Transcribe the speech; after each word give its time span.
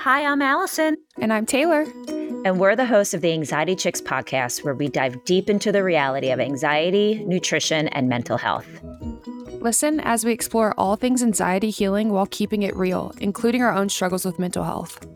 Hi, 0.00 0.24
I'm 0.24 0.40
Alison. 0.40 0.96
And 1.20 1.30
I'm 1.30 1.44
Taylor. 1.44 1.84
And 2.46 2.58
we're 2.58 2.74
the 2.74 2.86
hosts 2.86 3.12
of 3.12 3.20
the 3.20 3.34
Anxiety 3.34 3.76
Chicks 3.76 4.00
podcast, 4.00 4.64
where 4.64 4.74
we 4.74 4.88
dive 4.88 5.22
deep 5.26 5.50
into 5.50 5.72
the 5.72 5.84
reality 5.84 6.30
of 6.30 6.40
anxiety, 6.40 7.22
nutrition, 7.26 7.86
and 7.88 8.08
mental 8.08 8.38
health. 8.38 8.66
Listen 9.60 10.00
as 10.00 10.24
we 10.24 10.32
explore 10.32 10.72
all 10.78 10.96
things 10.96 11.22
anxiety 11.22 11.68
healing 11.68 12.08
while 12.08 12.24
keeping 12.24 12.62
it 12.62 12.74
real, 12.76 13.12
including 13.20 13.60
our 13.60 13.74
own 13.74 13.90
struggles 13.90 14.24
with 14.24 14.38
mental 14.38 14.64
health. 14.64 15.06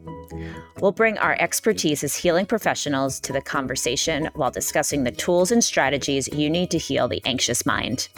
We'll 0.83 0.93
bring 0.93 1.17
our 1.17 1.35
expertise 1.41 2.05
as 2.05 2.15
healing 2.15 2.45
professionals 2.45 3.21
to 3.21 3.33
the 3.33 3.41
conversation 3.41 4.29
while 4.35 4.51
discussing 4.51 5.05
the 5.05 5.13
tools 5.13 5.51
and 5.51 5.65
strategies 5.65 6.29
you 6.29 6.51
need 6.51 6.71
to 6.73 6.79
heal 6.79 7.09
the 7.09 7.23
anxious 7.25 7.65
mind. 7.65 8.09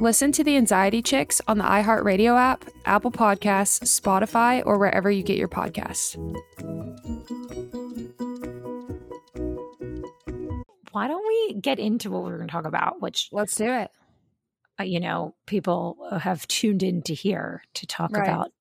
Listen 0.00 0.30
to 0.30 0.44
the 0.44 0.56
Anxiety 0.56 1.02
Chicks 1.02 1.40
on 1.48 1.58
the 1.58 1.64
iHeartRadio 1.64 2.38
app, 2.38 2.64
Apple 2.84 3.10
Podcasts, 3.10 3.82
Spotify, 4.00 4.62
or 4.64 4.78
wherever 4.78 5.10
you 5.10 5.24
get 5.24 5.36
your 5.36 5.48
podcasts. 5.48 6.14
Why 10.92 11.08
don't 11.08 11.26
we 11.26 11.60
get 11.60 11.80
into 11.80 12.12
what 12.12 12.22
we're 12.22 12.36
going 12.36 12.46
to 12.46 12.52
talk 12.52 12.64
about? 12.64 13.02
Which 13.02 13.28
let's 13.32 13.56
do 13.56 13.64
it. 13.64 13.90
Uh, 14.78 14.84
you 14.84 15.00
know, 15.00 15.34
people 15.46 15.96
have 16.20 16.46
tuned 16.46 16.84
in 16.84 17.02
to 17.02 17.14
hear 17.14 17.64
to 17.74 17.84
talk 17.84 18.12
right. 18.12 18.22
about 18.22 18.52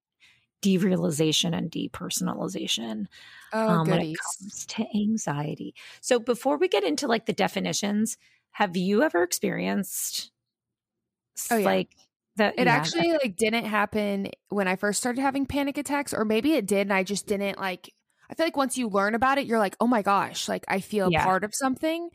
derealization 0.64 1.56
and 1.56 1.70
depersonalization 1.70 3.06
oh, 3.54 3.68
um, 3.68 3.88
when 3.88 4.02
it 4.02 4.18
comes 4.18 4.66
to 4.66 4.88
anxiety. 4.96 5.76
So, 6.02 6.18
before 6.18 6.58
we 6.58 6.68
get 6.68 6.84
into 6.84 7.08
like 7.08 7.28
the 7.28 7.34
definitions, 7.34 8.18
have 8.54 8.76
you 8.76 9.04
ever 9.04 9.22
experienced 9.22 10.32
oh, 11.52 11.58
yeah. 11.58 11.66
like 11.66 11.90
that? 12.38 12.56
It 12.58 12.66
yeah, 12.66 12.74
actually 12.74 13.12
that- 13.12 13.22
like 13.24 13.36
didn't 13.36 13.66
happen 13.66 14.30
when 14.50 14.68
I 14.68 14.76
first 14.76 15.00
started 15.00 15.22
having 15.22 15.46
panic 15.46 15.78
attacks, 15.78 16.14
or 16.14 16.26
maybe 16.26 16.54
it 16.54 16.66
did, 16.66 16.82
and 16.82 16.94
I 16.94 17.04
just 17.04 17.28
didn't 17.28 17.60
like. 17.60 17.94
I 18.30 18.36
feel 18.36 18.46
like 18.46 18.58
once 18.58 18.78
you 18.78 18.90
learn 18.90 19.16
about 19.16 19.38
it, 19.38 19.46
you're 19.46 19.60
like, 19.60 19.78
oh 19.80 19.88
my 19.88 20.02
gosh, 20.02 20.50
like 20.50 20.66
I 20.68 20.82
feel 20.82 21.10
yeah. 21.12 21.24
part 21.24 21.44
of 21.44 21.56
something. 21.56 22.10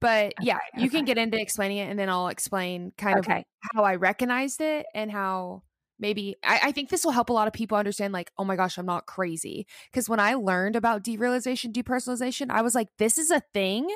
But 0.00 0.34
yeah, 0.40 0.56
okay, 0.56 0.82
you 0.82 0.86
okay. 0.86 0.98
can 0.98 1.04
get 1.04 1.18
into 1.18 1.40
explaining 1.40 1.78
it, 1.78 1.90
and 1.90 1.98
then 1.98 2.08
I'll 2.08 2.28
explain 2.28 2.92
kind 2.96 3.18
okay. 3.18 3.38
of 3.38 3.44
how 3.74 3.84
I 3.84 3.96
recognized 3.96 4.60
it 4.60 4.86
and 4.94 5.10
how 5.10 5.62
maybe 5.98 6.36
I, 6.44 6.60
I, 6.64 6.72
think 6.72 6.88
this 6.88 7.04
will 7.04 7.12
help 7.12 7.30
a 7.30 7.32
lot 7.32 7.48
of 7.48 7.52
people 7.52 7.76
understand 7.76 8.12
like 8.12 8.30
oh 8.38 8.44
my 8.44 8.56
gosh 8.56 8.78
i'm 8.78 8.86
not 8.86 9.06
crazy 9.06 9.66
because 9.90 10.08
when 10.08 10.20
i 10.20 10.34
learned 10.34 10.76
about 10.76 11.02
derealization 11.02 11.72
depersonalization 11.72 12.50
i 12.50 12.62
was 12.62 12.74
like 12.74 12.88
this 12.98 13.18
is 13.18 13.30
a 13.30 13.42
thing 13.52 13.88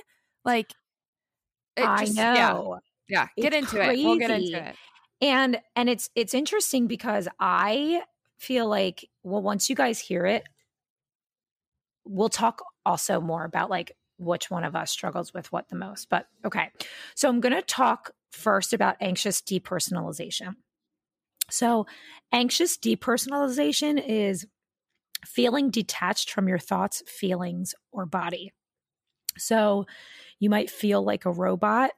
like 0.45 0.73
i 1.77 2.05
just, 2.05 2.17
know 2.17 2.35
yeah, 2.35 2.79
yeah. 3.09 3.29
get 3.37 3.53
into 3.53 3.77
crazy. 3.77 4.03
it 4.03 4.07
we'll 4.07 4.19
get 4.19 4.31
into 4.31 4.69
it 4.69 4.77
and 5.21 5.61
and 5.77 5.89
it's 5.89 6.11
it's 6.15 6.35
interesting 6.35 6.87
because 6.87 7.29
i 7.41 8.03
feel 8.39 8.69
like 8.69 9.09
well 9.23 9.43
once 9.43 9.71
you 9.71 9.77
guys 9.77 9.99
hear 9.99 10.27
it 10.27 10.45
we'll 12.05 12.29
talk 12.29 12.63
also 12.85 13.21
more 13.21 13.45
about 13.45 13.71
like 13.71 13.93
which 14.19 14.51
one 14.51 14.65
of 14.65 14.77
us 14.77 14.91
struggles 14.91 15.33
with 15.33 15.51
what 15.53 15.69
the 15.69 15.77
most 15.77 16.09
but 16.09 16.27
okay 16.45 16.71
so 17.15 17.29
i'm 17.29 17.41
going 17.41 17.55
to 17.55 17.63
talk 17.63 18.11
first 18.31 18.73
about 18.73 18.97
anxious 19.01 19.41
depersonalization 19.41 20.55
so, 21.53 21.87
anxious 22.33 22.79
depersonalization 22.79 24.03
is 24.03 24.47
feeling 25.27 25.69
detached 25.69 26.31
from 26.31 26.49
your 26.49 26.59
thoughts, 26.59 27.03
feelings, 27.07 27.75
or 27.93 28.07
body. 28.07 28.53
So, 29.37 29.85
you 30.39 30.49
might 30.49 30.71
feel 30.71 31.05
like 31.05 31.27
a 31.27 31.31
robot, 31.31 31.91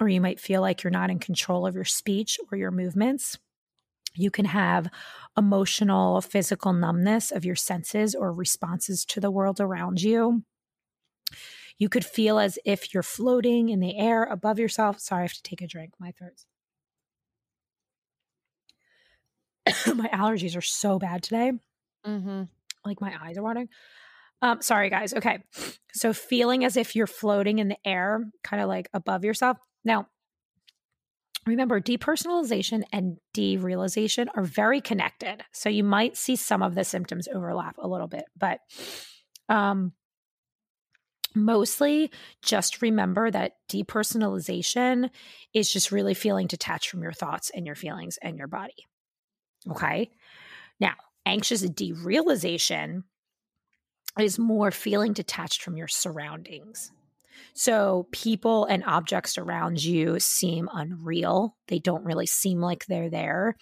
or 0.00 0.08
you 0.08 0.20
might 0.20 0.40
feel 0.40 0.60
like 0.60 0.82
you're 0.82 0.90
not 0.90 1.10
in 1.10 1.18
control 1.18 1.66
of 1.66 1.74
your 1.74 1.84
speech 1.84 2.38
or 2.50 2.58
your 2.58 2.70
movements. 2.70 3.38
You 4.14 4.30
can 4.30 4.46
have 4.46 4.88
emotional, 5.36 6.20
physical 6.20 6.72
numbness 6.72 7.30
of 7.30 7.44
your 7.44 7.56
senses 7.56 8.14
or 8.14 8.32
responses 8.32 9.04
to 9.06 9.20
the 9.20 9.30
world 9.30 9.60
around 9.60 10.00
you. 10.02 10.42
You 11.78 11.88
could 11.88 12.04
feel 12.04 12.38
as 12.38 12.58
if 12.64 12.94
you're 12.94 13.02
floating 13.02 13.68
in 13.68 13.80
the 13.80 13.98
air 13.98 14.24
above 14.24 14.58
yourself. 14.58 14.98
Sorry, 15.00 15.20
I 15.20 15.24
have 15.24 15.34
to 15.34 15.42
take 15.42 15.60
a 15.60 15.66
drink. 15.66 15.92
My 15.98 16.12
throat's 16.12 16.46
my 19.94 20.08
allergies 20.08 20.56
are 20.56 20.62
so 20.62 20.98
bad 20.98 21.22
today. 21.22 21.52
Mm-hmm. 22.06 22.42
Like 22.84 23.00
my 23.00 23.14
eyes 23.20 23.36
are 23.36 23.42
watering. 23.42 23.68
Um, 24.42 24.62
sorry, 24.62 24.90
guys. 24.90 25.12
Okay. 25.14 25.42
So 25.92 26.12
feeling 26.12 26.64
as 26.64 26.76
if 26.76 26.94
you're 26.94 27.06
floating 27.06 27.58
in 27.58 27.68
the 27.68 27.78
air, 27.84 28.24
kind 28.44 28.62
of 28.62 28.68
like 28.68 28.88
above 28.94 29.24
yourself. 29.24 29.58
Now, 29.86 30.08
remember, 31.46 31.80
depersonalization 31.80 32.82
and 32.92 33.18
derealization 33.34 34.26
are 34.34 34.42
very 34.42 34.80
connected. 34.80 35.44
So 35.52 35.68
you 35.68 35.84
might 35.84 36.16
see 36.16 36.34
some 36.34 36.60
of 36.60 36.74
the 36.74 36.84
symptoms 36.84 37.28
overlap 37.32 37.76
a 37.78 37.86
little 37.86 38.08
bit, 38.08 38.24
but 38.36 38.58
um, 39.48 39.92
mostly 41.36 42.10
just 42.42 42.82
remember 42.82 43.30
that 43.30 43.52
depersonalization 43.70 45.08
is 45.54 45.72
just 45.72 45.92
really 45.92 46.14
feeling 46.14 46.48
detached 46.48 46.90
from 46.90 47.02
your 47.02 47.12
thoughts 47.12 47.52
and 47.54 47.64
your 47.64 47.76
feelings 47.76 48.18
and 48.20 48.36
your 48.36 48.48
body. 48.48 48.86
Okay. 49.70 50.10
Now, 50.80 50.94
anxious 51.24 51.62
derealization 51.62 53.04
is 54.18 54.36
more 54.36 54.72
feeling 54.72 55.12
detached 55.12 55.62
from 55.62 55.76
your 55.76 55.88
surroundings. 55.88 56.90
So, 57.54 58.08
people 58.12 58.64
and 58.66 58.84
objects 58.84 59.38
around 59.38 59.82
you 59.82 60.20
seem 60.20 60.68
unreal. 60.72 61.56
They 61.68 61.78
don't 61.78 62.04
really 62.04 62.26
seem 62.26 62.60
like 62.60 62.86
they're 62.86 63.10
there. 63.10 63.56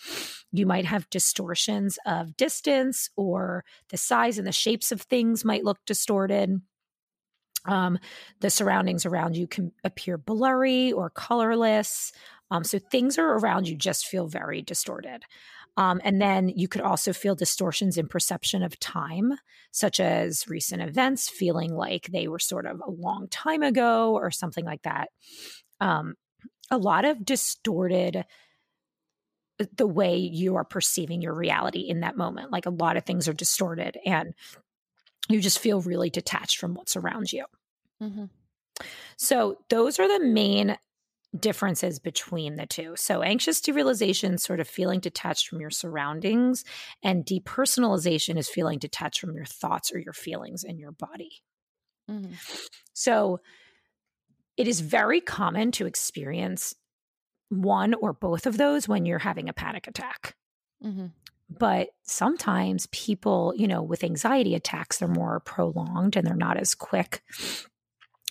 You 0.53 0.67
might 0.67 0.85
have 0.87 1.11
distortions 1.11 1.99
of 2.07 2.37
distance, 2.37 3.11
or 3.17 3.65
the 3.91 3.97
size 3.97 4.39
and 4.39 4.47
the 4.47 4.53
shapes 4.53 4.93
of 4.93 5.03
things 5.03 5.45
might 5.45 5.65
look 5.65 5.79
distorted. 5.87 6.61
Um, 7.67 7.99
the 8.41 8.51
surroundings 8.51 9.07
around 9.07 9.37
you 9.37 9.47
can 9.47 9.73
appear 9.85 10.19
blurry 10.19 10.93
or 10.93 11.09
colorless. 11.09 12.13
Um, 12.51 12.63
so, 12.63 12.79
things 12.79 13.19
are 13.19 13.39
around 13.39 13.69
you 13.69 13.77
just 13.77 14.07
feel 14.07 14.27
very 14.27 14.61
distorted. 14.61 15.25
Um, 15.77 16.01
and 16.05 16.21
then 16.21 16.49
you 16.49 16.69
could 16.69 16.83
also 16.83 17.13
feel 17.13 17.35
distortions 17.35 17.99
in 17.99 18.07
perception 18.07 18.63
of 18.63 18.79
time, 18.79 19.33
such 19.73 19.99
as 19.99 20.47
recent 20.49 20.83
events 20.83 21.29
feeling 21.29 21.75
like 21.75 22.07
they 22.07 22.29
were 22.29 22.39
sort 22.39 22.67
of 22.67 22.81
a 22.81 22.91
long 22.91 23.27
time 23.29 23.63
ago 23.63 24.15
or 24.15 24.31
something 24.31 24.65
like 24.65 24.83
that. 24.83 25.09
Um, 25.81 26.15
a 26.71 26.79
lot 26.79 27.05
of 27.05 27.25
distorted 27.25 28.25
uh, 29.61 29.65
the 29.77 29.87
way 29.87 30.17
you 30.17 30.57
are 30.57 30.65
perceiving 30.65 31.21
your 31.23 31.35
reality 31.35 31.81
in 31.81 32.01
that 32.01 32.17
moment. 32.17 32.53
Like 32.53 32.67
a 32.67 32.71
lot 32.71 32.97
of 32.97 33.05
things 33.05 33.29
are 33.29 33.35
distorted 33.35 33.99
and 34.07 34.35
you 35.29 35.41
just 35.41 35.59
feel 35.59 35.81
really 35.81 36.11
detached 36.11 36.59
from 36.59 36.75
what's 36.75 36.97
around 36.97 37.33
you. 37.33 37.45
Mm-hmm. 38.03 38.25
So, 39.17 39.59
those 39.71 39.99
are 40.01 40.09
the 40.09 40.25
main 40.25 40.77
differences 41.39 41.99
between 41.99 42.57
the 42.57 42.67
two. 42.67 42.95
So, 42.97 43.23
anxious 43.23 43.61
derealization, 43.61 44.39
sort 44.39 44.61
of 44.61 44.69
feeling 44.69 45.01
detached 45.01 45.49
from 45.49 45.61
your 45.61 45.71
surroundings, 45.71 46.65
and 47.03 47.25
depersonalization 47.25 48.39
is 48.39 48.49
feeling 48.49 48.79
detached 48.79 49.21
from 49.21 49.35
your 49.35 49.45
thoughts 49.45 49.93
or 49.93 49.99
your 49.99 50.13
feelings 50.13 50.65
in 50.65 50.79
your 50.79 50.93
body. 50.93 51.43
Mm-hmm. 52.11 52.35
So, 52.93 53.41
it 54.57 54.69
is 54.69 54.81
very 54.81 55.21
common 55.21 55.73
to 55.73 55.87
experience 55.87 56.75
one 57.49 57.95
or 57.95 58.13
both 58.13 58.47
of 58.47 58.57
those 58.57 58.89
when 58.89 59.05
you're 59.07 59.19
having 59.19 59.49
a 59.49 59.53
panic 59.55 59.87
attack. 59.87 60.37
Mm-hmm. 60.85 61.07
But 61.51 61.89
sometimes 62.05 62.89
people, 62.91 63.53
you 63.57 63.69
know, 63.69 63.83
with 63.83 64.05
anxiety 64.05 64.55
attacks, 64.55 64.99
they're 64.99 65.09
more 65.09 65.41
prolonged 65.41 66.17
and 66.17 66.27
they're 66.27 66.35
not 66.35 66.57
as 66.57 66.75
quick. 66.75 67.23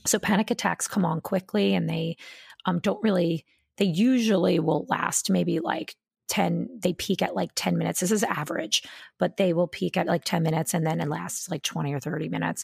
So 0.06 0.20
panic 0.20 0.52
attacks 0.52 0.88
come 0.88 1.06
on 1.06 1.22
quickly 1.22 1.76
and 1.76 1.90
they 1.90 2.18
um, 2.66 2.80
don't 2.80 3.02
really, 3.04 3.46
they 3.78 3.86
usually 3.86 4.60
will 4.60 4.86
last 4.90 5.30
maybe 5.30 5.60
like 5.60 5.96
10 6.30 6.80
they 6.82 6.94
peak 6.94 7.22
at 7.22 7.36
like 7.36 7.52
10 7.56 7.78
minutes. 7.78 8.00
This 8.00 8.12
is 8.12 8.24
average 8.24 8.84
but 9.20 9.38
they 9.38 9.54
will 9.54 9.68
peak 9.68 9.98
at 9.98 10.08
like 10.08 10.24
10 10.24 10.42
minutes 10.42 10.74
and 10.74 10.86
then 10.86 11.02
it 11.02 11.10
lasts 11.10 11.50
like 11.50 11.64
20 11.64 11.94
or 11.94 12.00
30 12.00 12.30
minutes. 12.30 12.64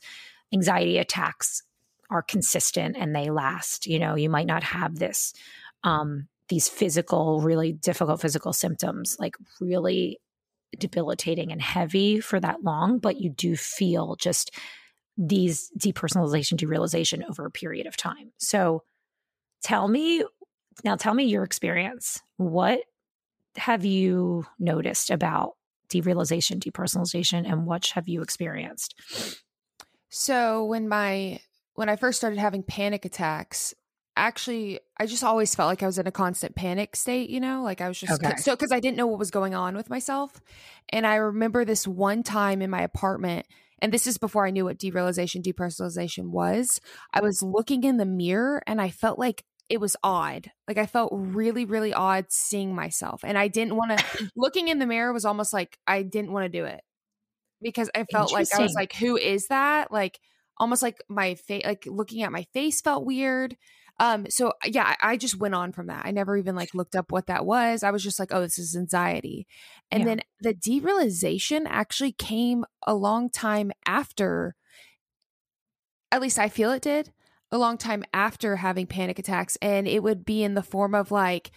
Anxiety 0.53 0.97
attacks 0.97 1.61
are 2.09 2.23
consistent 2.23 2.95
and 2.97 3.15
they 3.15 3.29
last. 3.29 3.85
You 3.85 3.99
know 3.99 4.15
you 4.15 4.29
might 4.29 4.47
not 4.47 4.63
have 4.63 4.95
this 4.97 5.33
um 5.83 6.27
these 6.47 6.69
physical 6.69 7.41
really 7.41 7.73
difficult 7.73 8.21
physical 8.21 8.53
symptoms 8.53 9.17
like 9.19 9.35
really 9.59 10.19
debilitating 10.77 11.51
and 11.51 11.61
heavy 11.61 12.19
for 12.19 12.39
that 12.39 12.63
long 12.63 12.97
but 12.97 13.19
you 13.19 13.29
do 13.29 13.55
feel 13.55 14.15
just 14.15 14.51
these 15.19 15.69
depersonalization 15.77 16.57
derealization 16.57 17.29
over 17.29 17.45
a 17.45 17.51
period 17.51 17.85
of 17.85 17.97
time. 17.97 18.31
So 18.37 18.83
tell 19.63 19.87
me 19.87 20.23
now 20.83 20.95
tell 20.95 21.13
me 21.13 21.25
your 21.25 21.43
experience 21.43 22.21
what 22.37 22.81
have 23.57 23.83
you 23.83 24.45
noticed 24.57 25.09
about 25.09 25.55
derealization, 25.89 26.59
depersonalization, 26.59 27.51
and 27.51 27.65
what 27.65 27.87
have 27.87 28.07
you 28.07 28.21
experienced? 28.21 28.95
So 30.09 30.65
when 30.65 30.87
my 30.87 31.39
when 31.75 31.89
I 31.89 31.95
first 31.95 32.17
started 32.17 32.39
having 32.39 32.63
panic 32.63 33.05
attacks, 33.05 33.73
actually 34.15 34.79
I 34.97 35.05
just 35.05 35.23
always 35.23 35.53
felt 35.55 35.67
like 35.67 35.83
I 35.83 35.85
was 35.85 35.97
in 35.97 36.07
a 36.07 36.11
constant 36.11 36.55
panic 36.55 36.95
state, 36.95 37.29
you 37.29 37.39
know, 37.39 37.63
like 37.63 37.81
I 37.81 37.87
was 37.87 37.99
just 37.99 38.23
okay. 38.23 38.35
so 38.37 38.55
cuz 38.55 38.71
I 38.71 38.79
didn't 38.79 38.97
know 38.97 39.07
what 39.07 39.19
was 39.19 39.31
going 39.31 39.55
on 39.55 39.75
with 39.75 39.89
myself. 39.89 40.41
And 40.89 41.05
I 41.05 41.15
remember 41.15 41.65
this 41.65 41.87
one 41.87 42.23
time 42.23 42.61
in 42.61 42.69
my 42.69 42.81
apartment 42.81 43.45
and 43.81 43.91
this 43.91 44.07
is 44.07 44.17
before 44.17 44.45
I 44.45 44.51
knew 44.51 44.65
what 44.65 44.77
derealization, 44.77 45.43
depersonalization 45.43 46.29
was. 46.29 46.79
I 47.13 47.21
was 47.21 47.41
looking 47.41 47.83
in 47.83 47.97
the 47.97 48.05
mirror 48.05 48.61
and 48.67 48.81
I 48.81 48.89
felt 48.89 49.19
like 49.19 49.43
it 49.69 49.79
was 49.79 49.95
odd. 50.03 50.51
Like 50.67 50.77
I 50.77 50.85
felt 50.85 51.11
really, 51.13 51.65
really 51.65 51.93
odd 51.93 52.25
seeing 52.29 52.73
myself. 52.73 53.21
And 53.23 53.37
I 53.37 53.47
didn't 53.47 53.75
want 53.75 53.97
to, 53.97 54.31
looking 54.35 54.67
in 54.67 54.79
the 54.79 54.87
mirror 54.87 55.13
was 55.13 55.25
almost 55.25 55.53
like 55.53 55.77
I 55.85 56.03
didn't 56.03 56.31
want 56.31 56.45
to 56.45 56.49
do 56.49 56.65
it 56.65 56.81
because 57.61 57.89
I 57.95 58.05
felt 58.11 58.33
like 58.33 58.47
I 58.53 58.61
was 58.61 58.73
like, 58.75 58.93
who 58.93 59.17
is 59.17 59.47
that? 59.47 59.91
Like 59.91 60.19
almost 60.57 60.81
like 60.81 60.97
my 61.07 61.35
face, 61.35 61.63
like 61.65 61.85
looking 61.85 62.23
at 62.23 62.31
my 62.31 62.45
face 62.53 62.81
felt 62.81 63.05
weird. 63.05 63.55
Um, 63.99 64.25
so 64.29 64.53
yeah, 64.65 64.95
I, 65.01 65.11
I, 65.11 65.17
just 65.17 65.37
went 65.37 65.55
on 65.55 65.73
from 65.73 65.87
that. 65.87 66.05
I 66.05 66.11
never 66.11 66.37
even 66.37 66.55
like 66.55 66.73
looked 66.73 66.95
up 66.95 67.11
what 67.11 67.27
that 67.27 67.45
was. 67.45 67.83
I 67.83 67.91
was 67.91 68.01
just 68.01 68.17
like, 68.17 68.33
oh, 68.33 68.39
this 68.41 68.57
is 68.57 68.75
anxiety. 68.75 69.45
And 69.91 70.01
yeah. 70.01 70.05
then 70.05 70.21
the 70.39 70.53
derealization 70.53 71.65
actually 71.67 72.13
came 72.13 72.63
a 72.87 72.95
long 72.95 73.29
time 73.29 73.73
after, 73.85 74.55
at 76.13 76.21
least 76.21 76.39
I 76.39 76.47
feel 76.47 76.71
it 76.71 76.81
did 76.81 77.11
a 77.51 77.57
long 77.57 77.77
time 77.77 78.03
after 78.13 78.57
having 78.57 78.87
panic 78.87 79.19
attacks 79.19 79.57
and 79.61 79.87
it 79.87 80.03
would 80.03 80.23
be 80.23 80.43
in 80.43 80.53
the 80.53 80.63
form 80.63 80.93
of 80.93 81.11
like 81.11 81.51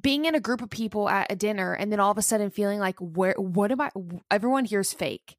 being 0.00 0.24
in 0.24 0.34
a 0.34 0.40
group 0.40 0.62
of 0.62 0.70
people 0.70 1.08
at 1.08 1.30
a 1.30 1.36
dinner 1.36 1.74
and 1.74 1.92
then 1.92 2.00
all 2.00 2.10
of 2.10 2.18
a 2.18 2.22
sudden 2.22 2.50
feeling 2.50 2.78
like 2.78 2.98
where 2.98 3.34
what 3.36 3.70
am 3.70 3.80
i 3.80 3.90
everyone 4.30 4.64
here's 4.64 4.92
fake 4.92 5.36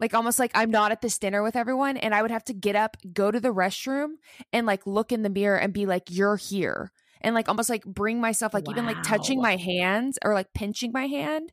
like 0.00 0.14
almost 0.14 0.38
like 0.38 0.50
i'm 0.54 0.70
not 0.70 0.92
at 0.92 1.00
this 1.00 1.18
dinner 1.18 1.42
with 1.42 1.56
everyone 1.56 1.96
and 1.96 2.14
i 2.14 2.22
would 2.22 2.30
have 2.30 2.44
to 2.44 2.52
get 2.52 2.74
up 2.74 2.96
go 3.12 3.30
to 3.30 3.40
the 3.40 3.52
restroom 3.52 4.14
and 4.52 4.66
like 4.66 4.86
look 4.86 5.12
in 5.12 5.22
the 5.22 5.30
mirror 5.30 5.58
and 5.58 5.72
be 5.72 5.86
like 5.86 6.04
you're 6.10 6.36
here 6.36 6.90
and 7.20 7.34
like 7.34 7.48
almost 7.48 7.70
like 7.70 7.84
bring 7.84 8.20
myself 8.20 8.54
like 8.54 8.66
wow. 8.66 8.72
even 8.72 8.86
like 8.86 9.02
touching 9.02 9.40
my 9.40 9.56
hands 9.56 10.18
or 10.24 10.34
like 10.34 10.52
pinching 10.54 10.90
my 10.92 11.06
hand 11.06 11.52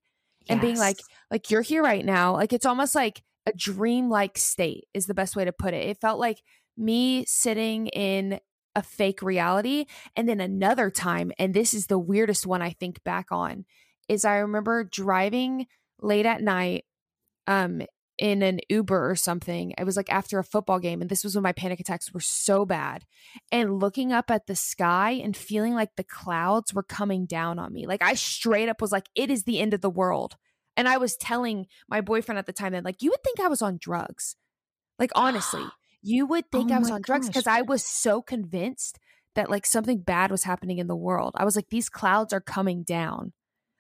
and 0.50 0.62
being 0.62 0.78
like 0.78 0.98
like 1.30 1.52
you're 1.52 1.62
here 1.62 1.84
right 1.84 2.06
now 2.06 2.34
like 2.34 2.54
it's 2.54 2.66
almost 2.66 2.96
like 2.96 3.22
a 3.46 3.52
dream 3.54 4.10
like 4.10 4.38
state 4.38 4.86
is 4.94 5.06
the 5.06 5.14
best 5.14 5.36
way 5.36 5.46
to 5.46 5.52
put 5.52 5.74
it 5.74 5.86
it 5.86 6.00
felt 6.00 6.20
like 6.20 6.42
me 6.78 7.26
sitting 7.28 7.88
in 7.88 8.40
a 8.78 8.84
fake 8.84 9.24
reality. 9.24 9.86
And 10.16 10.30
then 10.30 10.40
another 10.40 10.92
time, 10.92 11.32
and 11.40 11.54
this 11.54 11.74
is 11.74 11.88
the 11.88 11.98
weirdest 11.98 12.46
one 12.46 12.62
I 12.62 12.70
think 12.70 13.04
back 13.04 13.32
on, 13.32 13.66
is 14.08 14.24
I 14.24 14.38
remember 14.38 14.84
driving 14.84 15.66
late 16.00 16.28
at 16.28 16.44
night 16.44 16.86
um 17.48 17.82
in 18.18 18.42
an 18.42 18.60
Uber 18.70 19.10
or 19.10 19.16
something. 19.16 19.74
It 19.78 19.84
was 19.84 19.96
like 19.96 20.12
after 20.12 20.40
a 20.40 20.44
football 20.44 20.80
game. 20.80 21.02
And 21.02 21.10
this 21.10 21.24
was 21.24 21.36
when 21.36 21.44
my 21.44 21.52
panic 21.52 21.80
attacks 21.80 22.14
were 22.14 22.20
so 22.20 22.66
bad. 22.66 23.06
And 23.52 23.80
looking 23.80 24.12
up 24.12 24.32
at 24.32 24.48
the 24.48 24.56
sky 24.56 25.12
and 25.12 25.36
feeling 25.36 25.74
like 25.74 25.96
the 25.96 26.04
clouds 26.04 26.74
were 26.74 26.84
coming 26.84 27.26
down 27.26 27.60
on 27.60 27.72
me. 27.72 27.86
Like 27.86 28.02
I 28.02 28.16
straight 28.16 28.70
up 28.70 28.82
was 28.82 28.92
like, 28.92 29.08
it 29.16 29.30
is 29.30 29.44
the 29.44 29.60
end 29.60 29.74
of 29.74 29.82
the 29.82 29.90
world. 29.90 30.36
And 30.76 30.88
I 30.88 30.98
was 30.98 31.18
telling 31.18 31.68
my 31.90 32.02
boyfriend 32.02 32.38
at 32.38 32.46
the 32.46 32.54
time 32.54 32.74
that, 32.74 32.86
like, 32.86 33.02
you 33.02 33.10
would 33.10 33.24
think 33.24 33.40
I 33.40 33.48
was 33.48 33.64
on 33.64 33.80
drugs. 33.82 34.36
Like, 35.00 35.12
honestly. 35.16 35.64
You 36.04 36.28
would 36.28 36.46
oh 36.54 36.58
think 36.60 36.72
oh 36.72 36.76
I 36.76 36.80
was 36.80 36.92
on 36.92 37.02
drugs 37.02 37.28
because 37.28 37.48
I 37.48 37.64
was 37.64 37.84
so 37.84 38.22
convinced 38.22 39.00
that 39.38 39.50
like 39.50 39.66
something 39.66 40.00
bad 40.00 40.32
was 40.32 40.44
happening 40.44 40.78
in 40.78 40.88
the 40.88 40.96
world. 40.96 41.34
I 41.36 41.44
was 41.44 41.56
like, 41.56 41.70
these 41.70 41.90
clouds 41.90 42.34
are 42.34 42.40
coming 42.40 42.84
down. 42.84 43.34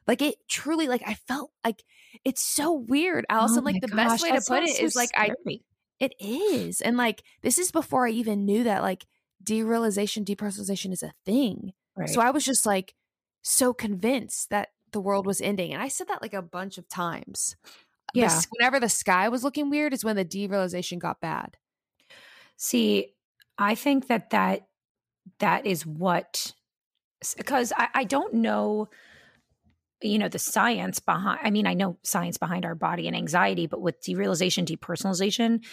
Like 0.07 0.21
it 0.21 0.35
truly, 0.47 0.87
like 0.87 1.03
I 1.05 1.15
felt 1.15 1.51
like 1.65 1.83
it's 2.23 2.41
so 2.41 2.73
weird, 2.73 3.25
Alison. 3.29 3.59
Oh 3.59 3.65
like 3.65 3.81
the 3.81 3.87
gosh, 3.87 3.95
best 3.95 4.23
way 4.23 4.29
to 4.31 4.41
put 4.47 4.63
it 4.63 4.77
so 4.77 4.83
is 4.83 4.95
like 4.95 5.09
scary. 5.09 5.35
I. 5.47 5.59
It 5.99 6.13
is, 6.19 6.79
and 6.81 6.95
like 6.95 7.23
this 7.41 7.57
is 7.57 7.71
before 7.71 8.07
I 8.07 8.11
even 8.11 8.45
knew 8.45 8.63
that 8.63 8.83
like 8.83 9.05
derealization, 9.43 10.23
depersonalization 10.25 10.93
is 10.93 11.03
a 11.03 11.13
thing. 11.25 11.73
Right. 11.95 12.07
So 12.07 12.21
I 12.21 12.29
was 12.29 12.45
just 12.45 12.65
like 12.65 12.93
so 13.41 13.73
convinced 13.73 14.49
that 14.51 14.69
the 14.91 14.99
world 15.01 15.25
was 15.25 15.41
ending, 15.41 15.73
and 15.73 15.81
I 15.81 15.87
said 15.87 16.07
that 16.07 16.21
like 16.21 16.33
a 16.33 16.41
bunch 16.41 16.77
of 16.77 16.87
times. 16.87 17.55
Yeah. 18.13 18.29
The, 18.29 18.47
whenever 18.51 18.79
the 18.79 18.89
sky 18.89 19.27
was 19.27 19.43
looking 19.43 19.69
weird 19.69 19.93
is 19.93 20.05
when 20.05 20.15
the 20.15 20.23
derealization 20.23 20.99
got 20.99 21.19
bad. 21.19 21.57
See, 22.55 23.13
I 23.57 23.75
think 23.75 24.07
that 24.07 24.29
that 24.29 24.67
that 25.39 25.65
is 25.65 25.85
what 25.85 26.53
because 27.35 27.73
I, 27.75 27.89
I 27.93 28.03
don't 28.03 28.35
know 28.35 28.89
you 30.01 30.17
know 30.19 30.29
the 30.29 30.39
science 30.39 30.99
behind 30.99 31.39
i 31.43 31.49
mean 31.49 31.65
i 31.67 31.73
know 31.73 31.97
science 32.03 32.37
behind 32.37 32.65
our 32.65 32.75
body 32.75 33.07
and 33.07 33.15
anxiety 33.15 33.67
but 33.67 33.81
with 33.81 34.01
derealization 34.01 34.65
depersonalization 34.65 35.63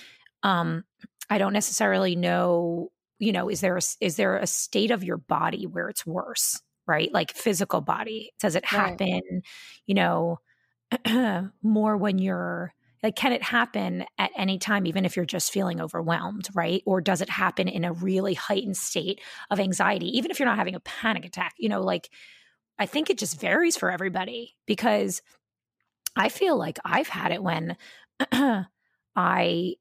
um 0.43 0.85
i 1.31 1.39
don't 1.39 1.53
necessarily 1.53 2.17
know 2.17 2.91
you 3.19 3.33
know 3.33 3.49
is 3.49 3.61
there 3.61 3.77
a, 3.77 3.83
is 4.01 4.17
there 4.17 4.37
a 4.37 4.47
state 4.47 4.91
of 4.91 5.05
your 5.05 5.19
body 5.19 5.67
where 5.67 5.89
it's 5.89 6.07
worse 6.07 6.61
right 6.87 7.13
like 7.13 7.33
physical 7.33 7.81
body 7.81 8.33
does 8.41 8.55
it 8.55 8.65
happen 8.65 9.21
right. 9.31 9.43
you 9.87 9.95
know 9.95 10.39
more 11.63 11.97
when 11.97 12.19
you're 12.19 12.73
like 13.03 13.17
can 13.17 13.33
it 13.33 13.43
happen 13.43 14.05
at 14.19 14.31
any 14.37 14.59
time 14.59 14.87
even 14.87 15.05
if 15.05 15.17
you're 15.17 15.25
just 15.25 15.53
feeling 15.53 15.81
overwhelmed 15.81 16.49
right 16.55 16.83
or 16.87 17.01
does 17.01 17.21
it 17.21 17.31
happen 17.31 17.69
in 17.69 17.85
a 17.85 17.93
really 17.93 18.35
heightened 18.35 18.77
state 18.77 19.21
of 19.51 19.61
anxiety 19.61 20.17
even 20.17 20.31
if 20.31 20.39
you're 20.39 20.49
not 20.49 20.59
having 20.59 20.75
a 20.75 20.81
panic 20.81 21.25
attack 21.25 21.55
you 21.59 21.69
know 21.69 21.83
like 21.83 22.11
i 22.79 22.87
think 22.87 23.11
it 23.11 23.19
just 23.19 23.41
varies 23.41 23.77
for 23.77 23.91
everybody 23.91 24.55
because 24.67 25.23
i 26.17 26.29
feel 26.29 26.57
like 26.57 26.79
i've 26.85 27.09
had 27.09 27.33
it 27.33 27.43
when 27.43 27.77
i 29.17 29.75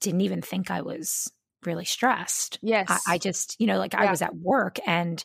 didn't 0.00 0.20
even 0.20 0.42
think 0.42 0.70
i 0.70 0.82
was 0.82 1.30
really 1.64 1.84
stressed 1.84 2.58
yes 2.62 2.86
i, 2.88 3.14
I 3.14 3.18
just 3.18 3.56
you 3.58 3.66
know 3.66 3.78
like 3.78 3.92
yeah. 3.92 4.02
i 4.04 4.10
was 4.10 4.22
at 4.22 4.36
work 4.36 4.78
and 4.86 5.24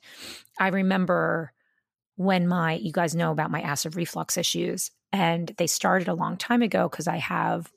i 0.59 0.69
remember 0.69 1.53
when 2.15 2.47
my 2.47 2.73
you 2.73 2.91
guys 2.91 3.15
know 3.15 3.31
about 3.31 3.51
my 3.51 3.61
acid 3.61 3.95
reflux 3.95 4.37
issues 4.37 4.91
and 5.11 5.53
they 5.57 5.67
started 5.67 6.07
a 6.07 6.13
long 6.13 6.37
time 6.37 6.61
ago 6.61 6.87
because 6.87 7.07
I 7.07 7.17
have, 7.17 7.71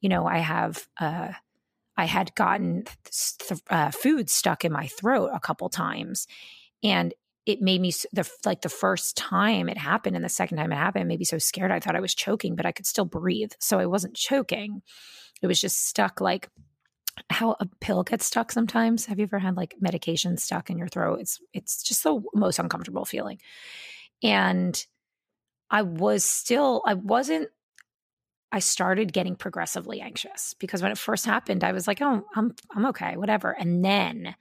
you 0.00 0.08
know, 0.08 0.26
I 0.26 0.38
have, 0.38 0.86
uh, 0.98 1.32
I 1.96 2.04
had 2.04 2.34
gotten 2.34 2.84
th- 3.04 3.60
uh, 3.70 3.90
food 3.90 4.30
stuck 4.30 4.64
in 4.64 4.72
my 4.72 4.86
throat 4.86 5.30
a 5.32 5.40
couple 5.40 5.68
times, 5.68 6.28
and 6.82 7.12
it 7.48 7.62
made 7.62 7.80
me 7.80 7.92
the 8.12 8.30
like 8.44 8.60
the 8.60 8.68
first 8.68 9.16
time 9.16 9.70
it 9.70 9.78
happened 9.78 10.14
and 10.14 10.24
the 10.24 10.28
second 10.28 10.58
time 10.58 10.70
it 10.70 10.76
happened, 10.76 11.08
made 11.08 11.18
me 11.18 11.24
so 11.24 11.38
scared 11.38 11.72
I 11.72 11.80
thought 11.80 11.96
I 11.96 12.00
was 12.00 12.14
choking, 12.14 12.56
but 12.56 12.66
I 12.66 12.72
could 12.72 12.86
still 12.86 13.06
breathe, 13.06 13.52
so 13.58 13.78
I 13.78 13.86
wasn't 13.86 14.14
choking. 14.14 14.82
It 15.40 15.46
was 15.46 15.58
just 15.58 15.88
stuck 15.88 16.20
like 16.20 16.50
how 17.30 17.56
a 17.58 17.66
pill 17.80 18.02
gets 18.02 18.26
stuck 18.26 18.52
sometimes. 18.52 19.06
Have 19.06 19.18
you 19.18 19.24
ever 19.24 19.38
had 19.38 19.56
like 19.56 19.76
medication 19.80 20.36
stuck 20.36 20.68
in 20.68 20.76
your 20.76 20.88
throat? 20.88 21.20
It's 21.20 21.40
it's 21.54 21.82
just 21.82 22.04
the 22.04 22.22
most 22.34 22.58
uncomfortable 22.58 23.06
feeling. 23.06 23.40
And 24.22 24.86
I 25.70 25.82
was 25.82 26.24
still, 26.24 26.82
I 26.86 26.94
wasn't, 26.94 27.48
I 28.52 28.58
started 28.58 29.12
getting 29.12 29.36
progressively 29.36 30.00
anxious 30.00 30.54
because 30.58 30.82
when 30.82 30.92
it 30.92 30.98
first 30.98 31.24
happened, 31.24 31.64
I 31.64 31.72
was 31.72 31.86
like, 31.86 32.00
oh, 32.02 32.24
I'm, 32.34 32.54
I'm 32.74 32.86
okay, 32.86 33.16
whatever. 33.16 33.50
And 33.50 33.84
then 33.84 34.34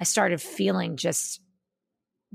I 0.00 0.04
started 0.04 0.40
feeling 0.42 0.96
just 0.96 1.40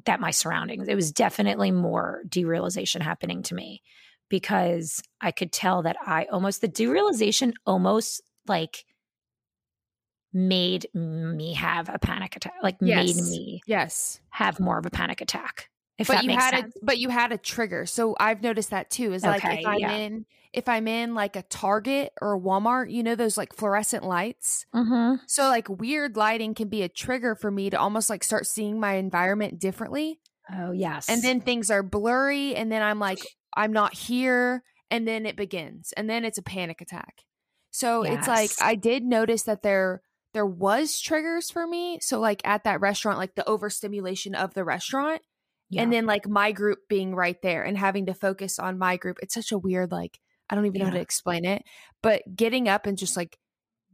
that 0.05 0.19
my 0.19 0.31
surroundings, 0.31 0.87
it 0.87 0.95
was 0.95 1.11
definitely 1.11 1.71
more 1.71 2.21
derealization 2.27 3.01
happening 3.01 3.43
to 3.43 3.55
me 3.55 3.81
because 4.29 5.01
I 5.19 5.31
could 5.31 5.51
tell 5.51 5.81
that 5.83 5.97
I 6.05 6.25
almost, 6.31 6.61
the 6.61 6.69
derealization 6.69 7.53
almost 7.65 8.21
like, 8.47 8.85
made 10.33 10.87
me 10.93 11.53
have 11.55 11.89
a 11.89 11.99
panic 11.99 12.37
attack, 12.37 12.53
like 12.63 12.77
yes. 12.79 13.05
made 13.05 13.25
me 13.25 13.61
yes 13.67 14.21
have 14.29 14.61
more 14.61 14.77
of 14.77 14.85
a 14.85 14.89
panic 14.89 15.19
attack. 15.19 15.69
If 16.01 16.07
but 16.07 16.23
you 16.23 16.31
had 16.31 16.51
sense. 16.51 16.75
a 16.75 16.85
but 16.85 16.97
you 16.97 17.09
had 17.09 17.31
a 17.31 17.37
trigger. 17.37 17.85
So 17.85 18.15
I've 18.19 18.41
noticed 18.41 18.71
that 18.71 18.89
too. 18.89 19.13
Is 19.13 19.23
like 19.23 19.43
if 19.43 19.65
I'm 19.65 19.79
yeah. 19.79 19.91
in 19.91 20.25
if 20.53 20.67
I'm 20.67 20.87
in 20.87 21.15
like 21.15 21.35
a 21.35 21.43
Target 21.43 22.11
or 22.21 22.35
a 22.35 22.39
Walmart, 22.39 22.91
you 22.91 23.03
know 23.03 23.15
those 23.15 23.37
like 23.37 23.53
fluorescent 23.53 24.03
lights. 24.03 24.65
Mm-hmm. 24.75 25.23
So 25.27 25.43
like 25.43 25.69
weird 25.69 26.17
lighting 26.17 26.53
can 26.53 26.67
be 26.67 26.81
a 26.81 26.89
trigger 26.89 27.35
for 27.35 27.49
me 27.49 27.69
to 27.69 27.79
almost 27.79 28.09
like 28.09 28.23
start 28.23 28.45
seeing 28.47 28.79
my 28.79 28.95
environment 28.95 29.59
differently. 29.59 30.19
Oh 30.53 30.71
yes. 30.71 31.07
And 31.07 31.21
then 31.21 31.41
things 31.41 31.71
are 31.71 31.83
blurry, 31.83 32.55
and 32.55 32.71
then 32.71 32.81
I'm 32.81 32.99
like 32.99 33.19
I'm 33.55 33.71
not 33.71 33.93
here, 33.93 34.63
and 34.89 35.07
then 35.07 35.25
it 35.25 35.35
begins, 35.35 35.93
and 35.95 36.09
then 36.09 36.25
it's 36.25 36.37
a 36.37 36.43
panic 36.43 36.81
attack. 36.81 37.23
So 37.71 38.03
yes. 38.03 38.19
it's 38.19 38.27
like 38.27 38.51
I 38.61 38.75
did 38.75 39.03
notice 39.03 39.43
that 39.43 39.63
there 39.63 40.01
there 40.33 40.45
was 40.45 40.99
triggers 40.99 41.49
for 41.49 41.65
me. 41.67 41.99
So 42.01 42.19
like 42.19 42.41
at 42.45 42.63
that 42.63 42.81
restaurant, 42.81 43.17
like 43.17 43.35
the 43.35 43.47
overstimulation 43.47 44.35
of 44.35 44.53
the 44.53 44.63
restaurant 44.63 45.21
yeah. 45.71 45.81
And 45.81 45.91
then 45.91 46.05
like 46.05 46.27
my 46.27 46.51
group 46.51 46.79
being 46.89 47.15
right 47.15 47.41
there 47.41 47.63
and 47.63 47.77
having 47.77 48.07
to 48.07 48.13
focus 48.13 48.59
on 48.59 48.77
my 48.77 48.97
group. 48.97 49.17
It's 49.21 49.33
such 49.33 49.51
a 49.51 49.57
weird, 49.57 49.91
like, 49.91 50.19
I 50.49 50.55
don't 50.55 50.65
even 50.65 50.79
yeah. 50.79 50.85
know 50.85 50.91
how 50.91 50.97
to 50.97 51.01
explain 51.01 51.45
it, 51.45 51.63
but 52.03 52.23
getting 52.35 52.67
up 52.67 52.85
and 52.85 52.97
just 52.97 53.15
like 53.15 53.37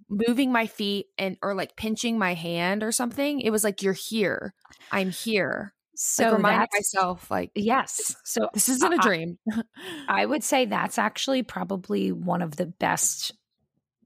moving 0.10 0.51
my 0.51 0.65
feet 0.65 1.05
and 1.19 1.38
or 1.43 1.53
like 1.53 1.75
pinching 1.75 2.17
my 2.17 2.34
hand 2.34 2.81
or 2.81 2.91
something, 2.91 3.41
it 3.41 3.51
was 3.51 3.63
like, 3.63 3.84
you're 3.84 3.93
here. 3.93 4.55
I'm 4.91 5.12
here. 5.12 5.75
So 5.96 6.24
like 6.24 6.34
reminding 6.38 6.67
myself, 6.74 7.29
like, 7.29 7.51
yes. 7.53 8.15
So 8.24 8.50
this 8.53 8.69
isn't 8.69 8.93
a 8.93 8.98
dream. 8.98 9.38
I 10.07 10.25
would 10.25 10.43
say 10.43 10.65
that's 10.65 10.98
actually 10.98 11.43
probably 11.43 12.12
one 12.12 12.41
of 12.41 12.55
the 12.55 12.65
best 12.65 13.34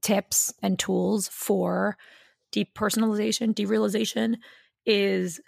tips 0.02 0.52
and 0.62 0.78
tools 0.78 1.28
for 1.28 1.96
depersonalization, 2.54 3.54
derealization 3.54 4.36
is 4.84 5.40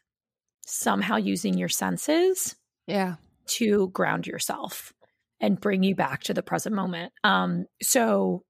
somehow 0.66 1.16
using 1.16 1.56
your 1.56 1.68
senses 1.68 2.56
yeah. 2.86 3.16
to 3.46 3.88
ground 3.88 4.26
yourself 4.26 4.92
and 5.40 5.60
bring 5.60 5.82
you 5.82 5.94
back 5.94 6.22
to 6.24 6.34
the 6.34 6.42
present 6.42 6.74
moment. 6.74 7.12
Um 7.22 7.66
so 7.82 8.44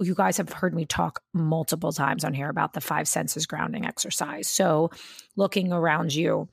you 0.00 0.14
guys 0.14 0.38
have 0.38 0.50
heard 0.50 0.74
me 0.74 0.86
talk 0.86 1.22
multiple 1.34 1.92
times 1.92 2.24
on 2.24 2.32
here 2.32 2.48
about 2.48 2.72
the 2.72 2.80
five 2.80 3.06
senses 3.06 3.46
grounding 3.46 3.84
exercise. 3.84 4.48
So 4.48 4.90
looking 5.36 5.72
around 5.72 6.14
you 6.14 6.48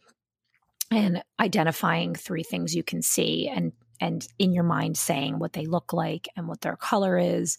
and 0.91 1.23
identifying 1.39 2.13
three 2.13 2.43
things 2.43 2.75
you 2.75 2.83
can 2.83 3.01
see 3.01 3.49
and 3.53 3.71
and 3.99 4.27
in 4.37 4.53
your 4.53 4.63
mind 4.63 4.97
saying 4.97 5.39
what 5.39 5.53
they 5.53 5.65
look 5.65 5.91
like 5.91 6.27
and 6.35 6.47
what 6.47 6.61
their 6.61 6.75
color 6.75 7.17
is. 7.17 7.57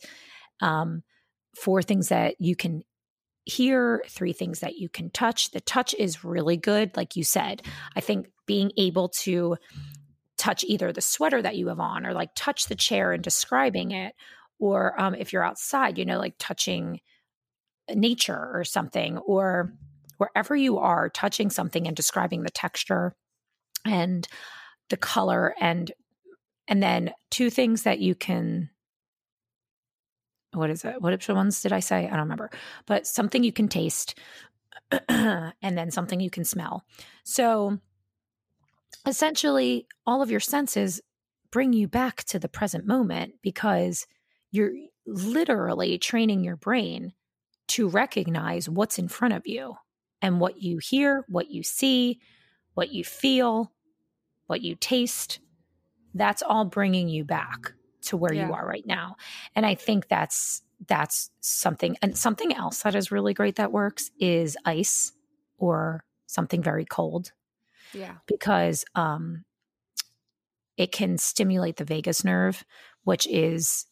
Um, 0.60 1.02
four 1.56 1.82
things 1.82 2.08
that 2.08 2.36
you 2.38 2.54
can 2.54 2.82
here, 3.48 4.04
three 4.08 4.34
things 4.34 4.60
that 4.60 4.76
you 4.76 4.88
can 4.88 5.10
touch. 5.10 5.52
The 5.52 5.60
touch 5.62 5.94
is 5.98 6.22
really 6.22 6.58
good. 6.58 6.96
Like 6.96 7.16
you 7.16 7.24
said, 7.24 7.62
I 7.96 8.00
think 8.00 8.28
being 8.46 8.72
able 8.76 9.08
to 9.08 9.56
touch 10.36 10.64
either 10.64 10.92
the 10.92 11.00
sweater 11.00 11.40
that 11.40 11.56
you 11.56 11.68
have 11.68 11.80
on 11.80 12.06
or 12.06 12.12
like 12.12 12.30
touch 12.36 12.66
the 12.66 12.74
chair 12.74 13.12
and 13.12 13.24
describing 13.24 13.92
it, 13.92 14.14
or 14.58 15.00
um, 15.00 15.14
if 15.14 15.32
you're 15.32 15.44
outside, 15.44 15.96
you 15.96 16.04
know, 16.04 16.18
like 16.18 16.34
touching 16.38 17.00
nature 17.94 18.50
or 18.52 18.64
something, 18.64 19.16
or 19.18 19.72
wherever 20.18 20.54
you 20.54 20.78
are, 20.78 21.08
touching 21.08 21.48
something 21.48 21.86
and 21.86 21.96
describing 21.96 22.42
the 22.42 22.50
texture 22.50 23.14
and 23.86 24.28
the 24.90 24.96
color 24.96 25.54
and 25.60 25.92
and 26.66 26.82
then 26.82 27.12
two 27.30 27.48
things 27.48 27.84
that 27.84 27.98
you 27.98 28.14
can 28.14 28.68
what 30.52 30.70
is 30.70 30.84
it? 30.84 31.00
What 31.00 31.28
ones 31.28 31.60
did 31.60 31.72
I 31.72 31.80
say? 31.80 32.06
I 32.06 32.10
don't 32.10 32.20
remember. 32.20 32.50
But 32.86 33.06
something 33.06 33.44
you 33.44 33.52
can 33.52 33.68
taste 33.68 34.18
and 35.08 35.52
then 35.60 35.90
something 35.90 36.20
you 36.20 36.30
can 36.30 36.44
smell. 36.44 36.84
So 37.24 37.78
essentially, 39.06 39.86
all 40.06 40.22
of 40.22 40.30
your 40.30 40.40
senses 40.40 41.00
bring 41.50 41.72
you 41.72 41.88
back 41.88 42.24
to 42.24 42.38
the 42.38 42.48
present 42.48 42.86
moment 42.86 43.34
because 43.42 44.06
you're 44.50 44.72
literally 45.06 45.98
training 45.98 46.44
your 46.44 46.56
brain 46.56 47.12
to 47.68 47.88
recognize 47.88 48.68
what's 48.68 48.98
in 48.98 49.08
front 49.08 49.34
of 49.34 49.46
you 49.46 49.74
and 50.22 50.40
what 50.40 50.62
you 50.62 50.78
hear, 50.78 51.24
what 51.28 51.50
you 51.50 51.62
see, 51.62 52.18
what 52.74 52.92
you 52.92 53.04
feel, 53.04 53.72
what 54.46 54.62
you 54.62 54.74
taste. 54.74 55.40
That's 56.14 56.42
all 56.42 56.64
bringing 56.64 57.08
you 57.08 57.24
back 57.24 57.72
to 58.08 58.16
where 58.16 58.32
yeah. 58.32 58.46
you 58.46 58.52
are 58.52 58.66
right 58.66 58.86
now. 58.86 59.16
And 59.54 59.64
I 59.64 59.74
think 59.74 60.08
that's 60.08 60.62
that's 60.86 61.30
something 61.40 61.96
and 62.02 62.16
something 62.16 62.54
else 62.54 62.82
that 62.82 62.94
is 62.94 63.10
really 63.10 63.34
great 63.34 63.56
that 63.56 63.72
works 63.72 64.10
is 64.20 64.56
ice 64.64 65.12
or 65.58 66.04
something 66.26 66.62
very 66.62 66.84
cold. 66.84 67.32
Yeah. 67.92 68.14
Because 68.26 68.84
um 68.94 69.44
it 70.76 70.92
can 70.92 71.18
stimulate 71.18 71.76
the 71.76 71.84
vagus 71.84 72.24
nerve, 72.24 72.64
which 73.02 73.26
is 73.26 73.86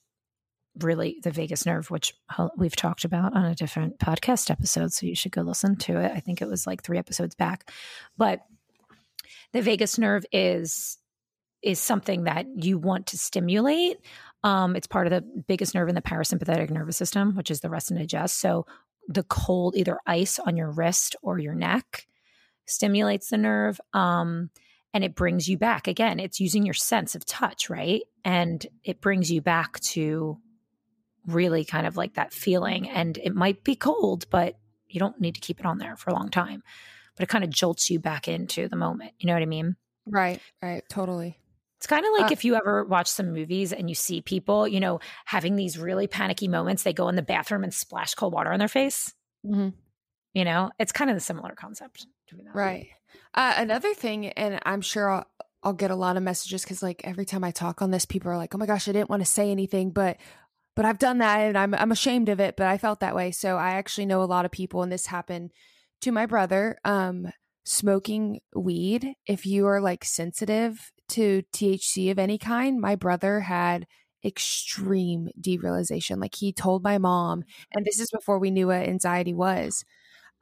really 0.79 1.19
the 1.23 1.31
vagus 1.31 1.67
nerve, 1.67 1.91
which 1.91 2.15
we've 2.57 2.77
talked 2.77 3.05
about 3.05 3.35
on 3.35 3.45
a 3.45 3.55
different 3.55 3.99
podcast 3.99 4.51
episode. 4.51 4.93
So 4.93 5.07
you 5.07 5.17
should 5.17 5.33
go 5.33 5.43
listen 5.43 5.77
to 5.77 5.99
it. 5.99 6.13
I 6.15 6.21
think 6.21 6.41
it 6.41 6.49
was 6.49 6.67
like 6.67 6.83
three 6.83 6.99
episodes 6.99 7.35
back. 7.35 7.71
But 8.17 8.41
the 9.53 9.63
vagus 9.63 9.99
nerve 9.99 10.25
is 10.33 10.99
is 11.63 11.81
something 11.81 12.25
that 12.25 12.47
you 12.55 12.79
want 12.79 13.09
to 13.09 13.19
stimulate. 13.19 13.99
Um, 14.45 14.77
it's 14.77 14.87
part 14.87 15.07
of 15.07 15.11
the 15.11 15.43
biggest 15.47 15.75
nerve 15.75 15.89
in 15.89 15.95
the 15.95 16.03
parasympathetic 16.03 16.71
nervous 16.71 16.97
system, 16.97 17.35
which 17.35 17.51
is 17.51 17.61
the 17.61 17.71
rest 17.71 17.91
and 17.91 17.99
digest. 17.99 18.39
So 18.39 18.67
the 19.09 19.25
cold, 19.25 19.77
either 19.77 19.99
ice 20.07 20.39
on 20.39 20.57
your 20.57 20.71
wrist 20.71 21.17
or 21.23 21.39
your 21.39 21.55
neck, 21.55 22.07
stimulates 22.67 23.31
the 23.31 23.39
nerve. 23.39 23.81
Um, 23.93 24.51
and 24.95 25.05
it 25.05 25.15
brings 25.15 25.49
you 25.49 25.59
back. 25.59 25.89
Again, 25.89 26.21
it's 26.21 26.41
using 26.41 26.65
your 26.65 26.75
sense 26.75 27.15
of 27.15 27.25
touch, 27.27 27.69
right? 27.69 28.03
And 28.25 28.65
it 28.83 29.01
brings 29.01 29.31
you 29.31 29.43
back 29.43 29.79
to 29.81 30.39
really 31.27 31.65
kind 31.65 31.87
of 31.87 31.97
like 31.97 32.15
that 32.15 32.33
feeling. 32.33 32.89
And 32.89 33.19
it 33.19 33.35
might 33.35 33.63
be 33.63 33.77
cold, 33.77 34.27
but 34.31 34.59
you 34.89 35.01
don't 35.01 35.21
need 35.21 35.35
to 35.35 35.41
keep 35.41 35.61
it 35.61 35.67
on 35.67 35.79
there 35.79 35.97
for 35.97 36.11
a 36.11 36.15
long 36.15 36.31
time. 36.31 36.63
But 37.17 37.25
it 37.25 37.29
kind 37.29 37.45
of 37.45 37.51
jolts 37.51 37.91
you 37.91 37.99
back 37.99 38.29
into 38.29 38.69
the 38.69 38.77
moment. 38.77 39.13
You 39.19 39.27
know 39.27 39.35
what 39.35 39.43
I 39.43 39.47
mean? 39.47 39.77
Right, 40.07 40.41
right, 40.63 40.83
totally. 40.89 41.39
It's 41.87 41.93
kind 41.93 42.05
of 42.05 42.21
like 42.21 42.33
uh, 42.33 42.33
if 42.33 42.45
you 42.45 42.57
ever 42.57 42.85
watch 42.85 43.07
some 43.07 43.33
movies 43.33 43.73
and 43.73 43.88
you 43.88 43.95
see 43.95 44.21
people, 44.21 44.66
you 44.66 44.81
know, 44.81 44.99
having 45.25 45.55
these 45.55 45.78
really 45.78 46.09
panicky 46.09 46.49
moments. 46.49 46.83
They 46.83 46.93
go 46.93 47.09
in 47.09 47.14
the 47.14 47.23
bathroom 47.23 47.62
and 47.62 47.73
splash 47.73 48.14
cold 48.14 48.33
water 48.33 48.50
on 48.50 48.59
their 48.59 48.66
face. 48.66 49.14
Mm-hmm. 49.47 49.69
You 50.35 50.45
know, 50.45 50.73
it's 50.81 50.90
kind 50.90 51.11
of 51.11 51.16
the 51.16 51.21
similar 51.21 51.55
concept. 51.55 52.05
Right. 52.52 52.88
Uh, 53.33 53.55
another 53.57 53.95
thing, 53.95 54.26
and 54.31 54.59
I'm 54.66 54.81
sure 54.81 55.09
I'll, 55.09 55.26
I'll 55.62 55.75
get 55.75 55.93
a 55.93 55.95
lot 55.95 56.16
of 56.16 56.25
messages 56.25 56.64
because, 56.64 56.83
like, 56.83 57.02
every 57.05 57.25
time 57.25 57.45
I 57.45 57.52
talk 57.52 57.81
on 57.81 57.93
this, 57.93 58.05
people 58.05 58.33
are 58.33 58.37
like, 58.37 58.52
"Oh 58.52 58.59
my 58.59 58.66
gosh, 58.66 58.88
I 58.88 58.93
didn't 58.93 59.11
want 59.11 59.23
to 59.23 59.31
say 59.31 59.52
anything, 59.52 59.90
but." 59.90 60.16
But 60.75 60.85
I've 60.85 60.99
done 60.99 61.19
that 61.19 61.38
and 61.40 61.57
I'm 61.57 61.73
I'm 61.73 61.93
ashamed 61.93 62.28
of 62.28 62.38
it, 62.38 62.57
but 62.57 62.66
I 62.66 62.76
felt 62.76 63.00
that 63.00 63.14
way. 63.14 63.31
So 63.31 63.57
I 63.57 63.75
actually 63.75 64.05
know 64.05 64.23
a 64.23 64.25
lot 64.25 64.45
of 64.45 64.50
people 64.50 64.83
and 64.83 64.93
this 64.93 65.07
happened 65.07 65.52
to 66.02 66.12
my 66.12 66.26
brother. 66.26 66.76
Um 66.85 67.28
smoking 67.64 68.40
weed, 68.55 69.14
if 69.26 69.47
you 69.47 69.66
are 69.66 69.81
like 69.81 70.05
sensitive 70.05 70.93
to 71.09 71.43
THC 71.53 72.11
of 72.11 72.19
any 72.19 72.39
kind, 72.39 72.81
my 72.81 72.95
brother 72.95 73.41
had 73.41 73.87
extreme 74.25 75.29
derealization. 75.41 76.21
Like 76.21 76.35
he 76.35 76.53
told 76.53 76.83
my 76.83 76.99
mom, 76.99 77.45
and 77.73 77.85
this 77.85 78.01
is 78.01 78.11
before 78.11 78.39
we 78.39 78.51
knew 78.51 78.69
what 78.69 78.89
anxiety 78.89 79.35
was. 79.35 79.85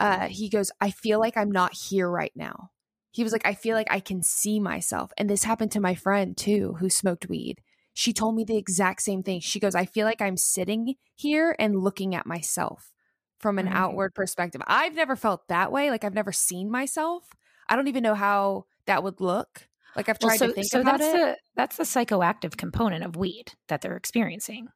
Uh, 0.00 0.26
he 0.26 0.48
goes, 0.48 0.72
I 0.80 0.90
feel 0.90 1.20
like 1.20 1.36
I'm 1.36 1.50
not 1.50 1.74
here 1.74 2.10
right 2.10 2.32
now. 2.34 2.70
He 3.12 3.22
was 3.22 3.32
like, 3.32 3.46
I 3.46 3.54
feel 3.54 3.76
like 3.76 3.86
I 3.90 4.00
can 4.00 4.22
see 4.22 4.58
myself. 4.58 5.12
And 5.16 5.30
this 5.30 5.44
happened 5.44 5.70
to 5.72 5.80
my 5.80 5.94
friend 5.94 6.36
too, 6.36 6.76
who 6.80 6.90
smoked 6.90 7.28
weed. 7.28 7.60
She 7.92 8.12
told 8.12 8.34
me 8.34 8.42
the 8.42 8.56
exact 8.56 9.02
same 9.02 9.22
thing. 9.22 9.40
She 9.40 9.60
goes, 9.60 9.76
I 9.76 9.84
feel 9.84 10.04
like 10.04 10.20
I'm 10.20 10.36
sitting 10.36 10.96
here 11.14 11.54
and 11.60 11.78
looking 11.78 12.14
at 12.16 12.26
myself 12.26 12.92
from 13.38 13.58
an 13.58 13.68
outward 13.68 14.14
perspective. 14.14 14.62
I've 14.66 14.94
never 14.94 15.14
felt 15.14 15.46
that 15.48 15.70
way. 15.70 15.90
Like 15.90 16.02
I've 16.02 16.14
never 16.14 16.32
seen 16.32 16.70
myself. 16.70 17.28
I 17.68 17.76
don't 17.76 17.88
even 17.88 18.02
know 18.02 18.14
how 18.14 18.64
that 18.86 19.04
would 19.04 19.20
look. 19.20 19.68
Like 19.96 20.08
I've 20.08 20.18
tried 20.18 20.28
well, 20.30 20.38
so, 20.38 20.46
to 20.48 20.52
think 20.52 20.66
so 20.66 20.80
about 20.80 20.98
that's 20.98 21.14
it. 21.14 21.16
The, 21.16 21.36
that's 21.56 21.76
the 21.76 21.84
psychoactive 21.84 22.56
component 22.56 23.04
of 23.04 23.16
weed 23.16 23.52
that 23.68 23.80
they're 23.80 23.96
experiencing. 23.96 24.68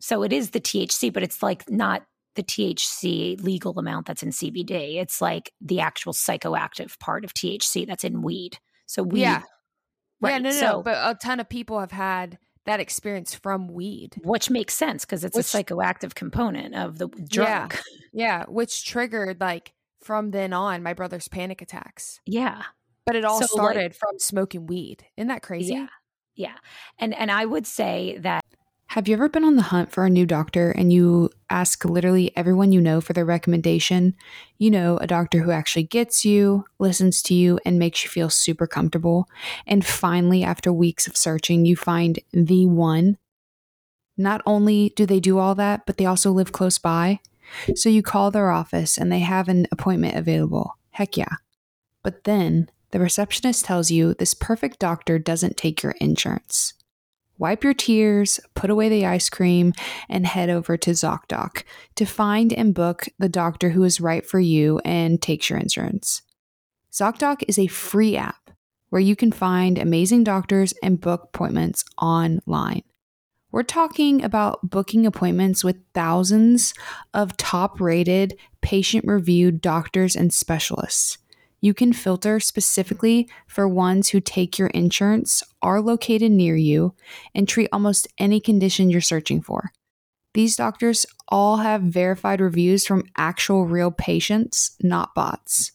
So 0.00 0.22
it 0.22 0.32
is 0.32 0.50
the 0.50 0.60
THC, 0.60 1.12
but 1.12 1.22
it's 1.22 1.42
like 1.42 1.68
not 1.70 2.02
the 2.36 2.42
THC 2.42 3.42
legal 3.42 3.78
amount 3.78 4.06
that's 4.06 4.22
in 4.22 4.30
CBD. 4.30 4.96
It's 4.96 5.20
like 5.20 5.50
the 5.60 5.80
actual 5.80 6.12
psychoactive 6.12 6.98
part 7.00 7.24
of 7.24 7.34
THC 7.34 7.86
that's 7.86 8.04
in 8.04 8.22
weed. 8.22 8.58
So 8.86 9.02
weed. 9.02 9.22
Yeah. 9.22 9.42
Right. 10.20 10.32
Yeah, 10.32 10.38
no, 10.38 10.50
no, 10.50 10.56
so, 10.56 10.66
no. 10.66 10.82
But 10.82 10.98
a 10.98 11.14
ton 11.14 11.40
of 11.40 11.48
people 11.48 11.80
have 11.80 11.90
had 11.90 12.38
that 12.66 12.80
experience 12.80 13.34
from 13.34 13.68
weed. 13.68 14.16
Which 14.22 14.50
makes 14.50 14.74
sense 14.74 15.04
because 15.04 15.24
it's 15.24 15.36
which, 15.36 15.54
a 15.54 15.58
psychoactive 15.58 16.14
component 16.14 16.74
of 16.74 16.98
the 16.98 17.08
drug. 17.08 17.74
Yeah. 17.74 17.80
yeah. 18.12 18.44
Which 18.48 18.84
triggered 18.84 19.40
like 19.40 19.72
from 20.02 20.30
then 20.30 20.52
on 20.52 20.82
my 20.82 20.92
brother's 20.92 21.28
panic 21.28 21.62
attacks. 21.62 22.20
Yeah. 22.26 22.62
But 23.06 23.16
it 23.16 23.24
all 23.24 23.40
so 23.40 23.46
started 23.46 23.92
like, 23.92 23.94
from 23.94 24.18
smoking 24.18 24.66
weed. 24.66 25.04
Isn't 25.16 25.28
that 25.28 25.42
crazy? 25.42 25.74
Yeah. 25.74 25.86
Yeah. 26.34 26.56
And 26.98 27.14
and 27.14 27.30
I 27.30 27.46
would 27.46 27.66
say 27.66 28.18
that 28.20 28.42
Have 28.88 29.08
you 29.08 29.14
ever 29.14 29.28
been 29.28 29.44
on 29.44 29.56
the 29.56 29.62
hunt 29.62 29.90
for 29.90 30.04
a 30.04 30.10
new 30.10 30.26
doctor 30.26 30.70
and 30.70 30.92
you 30.92 31.30
ask 31.50 31.84
literally 31.84 32.36
everyone 32.36 32.72
you 32.72 32.80
know 32.80 33.00
for 33.00 33.12
their 33.12 33.24
recommendation? 33.24 34.14
You 34.58 34.70
know, 34.70 34.96
a 34.98 35.06
doctor 35.06 35.40
who 35.40 35.50
actually 35.50 35.84
gets 35.84 36.24
you, 36.24 36.64
listens 36.78 37.22
to 37.22 37.34
you, 37.34 37.58
and 37.64 37.78
makes 37.78 38.04
you 38.04 38.10
feel 38.10 38.30
super 38.30 38.66
comfortable. 38.66 39.28
And 39.66 39.84
finally, 39.84 40.44
after 40.44 40.72
weeks 40.72 41.06
of 41.06 41.16
searching, 41.16 41.64
you 41.64 41.76
find 41.76 42.18
the 42.32 42.66
one. 42.66 43.18
Not 44.16 44.40
only 44.46 44.92
do 44.96 45.04
they 45.04 45.20
do 45.20 45.38
all 45.38 45.54
that, 45.56 45.84
but 45.84 45.98
they 45.98 46.06
also 46.06 46.32
live 46.32 46.52
close 46.52 46.78
by. 46.78 47.20
So 47.74 47.88
you 47.88 48.02
call 48.02 48.30
their 48.30 48.50
office 48.50 48.98
and 48.98 49.12
they 49.12 49.20
have 49.20 49.48
an 49.48 49.66
appointment 49.70 50.16
available. 50.16 50.74
Heck 50.90 51.16
yeah. 51.16 51.36
But 52.02 52.24
then 52.24 52.70
the 52.90 53.00
receptionist 53.00 53.64
tells 53.64 53.90
you 53.90 54.14
this 54.14 54.34
perfect 54.34 54.78
doctor 54.78 55.18
doesn't 55.18 55.56
take 55.56 55.82
your 55.82 55.94
insurance. 56.00 56.74
Wipe 57.38 57.62
your 57.62 57.74
tears, 57.74 58.40
put 58.54 58.70
away 58.70 58.88
the 58.88 59.04
ice 59.04 59.28
cream, 59.28 59.74
and 60.08 60.26
head 60.26 60.48
over 60.48 60.76
to 60.78 60.92
ZocDoc 60.92 61.64
to 61.96 62.06
find 62.06 62.52
and 62.52 62.74
book 62.74 63.06
the 63.18 63.28
doctor 63.28 63.70
who 63.70 63.84
is 63.84 64.00
right 64.00 64.24
for 64.24 64.40
you 64.40 64.80
and 64.84 65.20
takes 65.20 65.50
your 65.50 65.58
insurance. 65.58 66.22
ZocDoc 66.92 67.42
is 67.46 67.58
a 67.58 67.66
free 67.66 68.16
app 68.16 68.50
where 68.88 69.02
you 69.02 69.14
can 69.16 69.32
find 69.32 69.76
amazing 69.76 70.24
doctors 70.24 70.72
and 70.82 71.00
book 71.00 71.30
appointments 71.34 71.84
online. 72.00 72.82
We're 73.52 73.64
talking 73.64 74.24
about 74.24 74.70
booking 74.70 75.04
appointments 75.04 75.62
with 75.62 75.76
thousands 75.92 76.72
of 77.12 77.36
top 77.36 77.80
rated, 77.80 78.38
patient 78.60 79.04
reviewed 79.06 79.60
doctors 79.60 80.16
and 80.16 80.32
specialists 80.32 81.18
you 81.60 81.74
can 81.74 81.92
filter 81.92 82.38
specifically 82.40 83.28
for 83.46 83.68
ones 83.68 84.10
who 84.10 84.20
take 84.20 84.58
your 84.58 84.68
insurance, 84.68 85.42
are 85.62 85.80
located 85.80 86.32
near 86.32 86.56
you, 86.56 86.94
and 87.34 87.48
treat 87.48 87.68
almost 87.72 88.08
any 88.18 88.40
condition 88.40 88.90
you're 88.90 89.00
searching 89.00 89.40
for. 89.40 89.72
These 90.34 90.56
doctors 90.56 91.06
all 91.28 91.58
have 91.58 91.80
verified 91.80 92.40
reviews 92.40 92.86
from 92.86 93.04
actual 93.16 93.66
real 93.66 93.90
patients, 93.90 94.76
not 94.82 95.14
bots. 95.14 95.72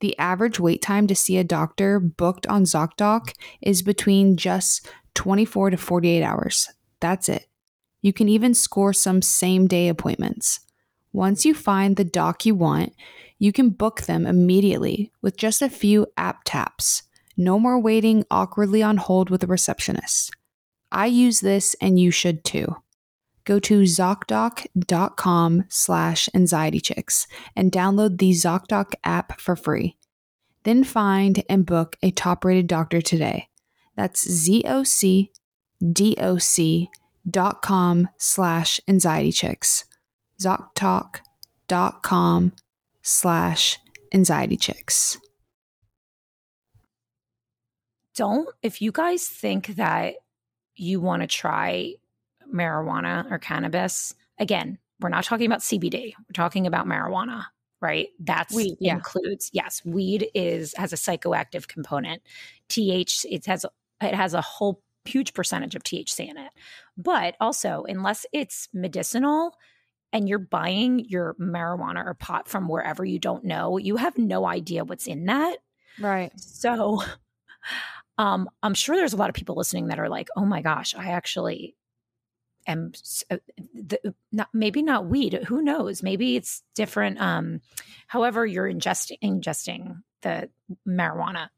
The 0.00 0.18
average 0.18 0.58
wait 0.58 0.80
time 0.80 1.06
to 1.08 1.14
see 1.14 1.36
a 1.36 1.44
doctor 1.44 2.00
booked 2.00 2.46
on 2.46 2.62
ZocDoc 2.64 3.34
is 3.60 3.82
between 3.82 4.36
just 4.36 4.88
24 5.14 5.70
to 5.70 5.76
48 5.76 6.22
hours. 6.22 6.68
That's 7.00 7.28
it. 7.28 7.48
You 8.00 8.12
can 8.12 8.28
even 8.28 8.54
score 8.54 8.92
some 8.92 9.20
same 9.20 9.66
day 9.66 9.88
appointments. 9.88 10.60
Once 11.12 11.44
you 11.44 11.52
find 11.52 11.96
the 11.96 12.04
doc 12.04 12.46
you 12.46 12.54
want, 12.54 12.94
you 13.38 13.52
can 13.52 13.70
book 13.70 14.02
them 14.02 14.26
immediately 14.26 15.12
with 15.22 15.36
just 15.36 15.62
a 15.62 15.70
few 15.70 16.06
app 16.16 16.42
taps. 16.44 17.04
No 17.36 17.58
more 17.58 17.78
waiting 17.78 18.24
awkwardly 18.30 18.82
on 18.82 18.96
hold 18.96 19.30
with 19.30 19.44
a 19.44 19.46
receptionist. 19.46 20.32
I 20.90 21.06
use 21.06 21.40
this 21.40 21.76
and 21.80 21.98
you 21.98 22.10
should 22.10 22.44
too. 22.44 22.76
Go 23.44 23.58
to 23.60 23.82
ZocDoc.com 23.82 25.64
slash 25.68 26.28
anxietychicks 26.34 27.26
and 27.56 27.72
download 27.72 28.18
the 28.18 28.32
ZocDoc 28.32 28.94
app 29.04 29.40
for 29.40 29.56
free. 29.56 29.96
Then 30.64 30.84
find 30.84 31.42
and 31.48 31.64
book 31.64 31.96
a 32.02 32.10
top 32.10 32.44
rated 32.44 32.66
doctor 32.66 33.00
today. 33.00 33.48
That's 33.96 34.28
ZocDoc 34.28 35.28
dot 37.30 37.62
com 37.62 38.08
slash 38.18 38.80
anxietychicks. 38.88 39.84
ZocDoc.com 40.40 42.52
slash 43.08 43.78
anxiety 44.12 44.56
chicks. 44.56 45.18
Don't, 48.14 48.48
if 48.62 48.82
you 48.82 48.92
guys 48.92 49.26
think 49.26 49.68
that 49.76 50.16
you 50.74 51.00
want 51.00 51.22
to 51.22 51.26
try 51.28 51.94
marijuana 52.52 53.30
or 53.30 53.38
cannabis, 53.38 54.14
again, 54.38 54.78
we're 55.00 55.08
not 55.08 55.24
talking 55.24 55.46
about 55.46 55.60
CBD. 55.60 56.12
We're 56.18 56.34
talking 56.34 56.66
about 56.66 56.86
marijuana, 56.86 57.44
right? 57.80 58.08
That's 58.18 58.54
weed, 58.54 58.76
yeah. 58.80 58.96
includes 58.96 59.50
yes, 59.54 59.82
weed 59.84 60.28
is 60.34 60.74
has 60.76 60.92
a 60.92 60.96
psychoactive 60.96 61.66
component. 61.66 62.22
TH 62.68 63.24
it 63.30 63.46
has 63.46 63.64
it 64.02 64.14
has 64.14 64.34
a 64.34 64.42
whole 64.42 64.82
huge 65.04 65.32
percentage 65.32 65.74
of 65.74 65.82
THC 65.82 66.28
in 66.28 66.36
it. 66.36 66.50
But 66.96 67.36
also, 67.40 67.84
unless 67.88 68.26
it's 68.32 68.68
medicinal, 68.74 69.54
and 70.12 70.28
you're 70.28 70.38
buying 70.38 71.00
your 71.00 71.34
marijuana 71.34 72.04
or 72.04 72.14
pot 72.14 72.48
from 72.48 72.68
wherever 72.68 73.04
you 73.04 73.18
don't 73.18 73.44
know, 73.44 73.76
you 73.76 73.96
have 73.96 74.16
no 74.16 74.46
idea 74.46 74.84
what's 74.84 75.06
in 75.06 75.26
that. 75.26 75.58
Right. 76.00 76.32
So 76.36 77.02
um, 78.18 78.48
I'm 78.62 78.74
sure 78.74 78.96
there's 78.96 79.12
a 79.12 79.18
lot 79.18 79.28
of 79.28 79.34
people 79.34 79.56
listening 79.56 79.88
that 79.88 79.98
are 79.98 80.08
like, 80.08 80.28
oh 80.36 80.44
my 80.44 80.62
gosh, 80.62 80.94
I 80.94 81.10
actually 81.10 81.76
am 82.66 82.92
uh, 83.30 83.36
the, 83.74 84.14
not, 84.32 84.48
maybe 84.52 84.82
not 84.82 85.06
weed. 85.06 85.34
Who 85.48 85.62
knows? 85.62 86.02
Maybe 86.02 86.36
it's 86.36 86.62
different. 86.74 87.20
Um, 87.20 87.60
however, 88.06 88.46
you're 88.46 88.70
ingesting, 88.70 89.18
ingesting 89.22 90.02
the 90.22 90.48
marijuana. 90.86 91.48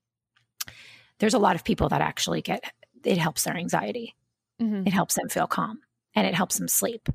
There's 1.19 1.35
a 1.35 1.39
lot 1.39 1.57
of 1.57 1.65
people 1.65 1.91
that 1.91 2.01
actually 2.01 2.43
get 2.43 2.65
it 3.05 3.19
helps 3.19 3.45
their 3.45 3.57
anxiety. 3.57 4.15
Mm-hmm. 4.61 4.87
It 4.87 4.93
helps 4.93 5.15
them 5.15 5.29
feel 5.29 5.47
calm 5.47 5.81
and 6.15 6.27
it 6.27 6.35
helps 6.35 6.59
them 6.59 6.69
sleep. 6.69 7.09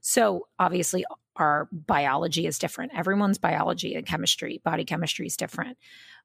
So 0.00 0.48
obviously, 0.58 1.04
our 1.36 1.68
biology 1.72 2.46
is 2.46 2.58
different. 2.58 2.92
Everyone's 2.94 3.38
biology 3.38 3.94
and 3.94 4.06
chemistry, 4.06 4.60
body 4.64 4.84
chemistry 4.84 5.26
is 5.26 5.36
different. 5.36 5.78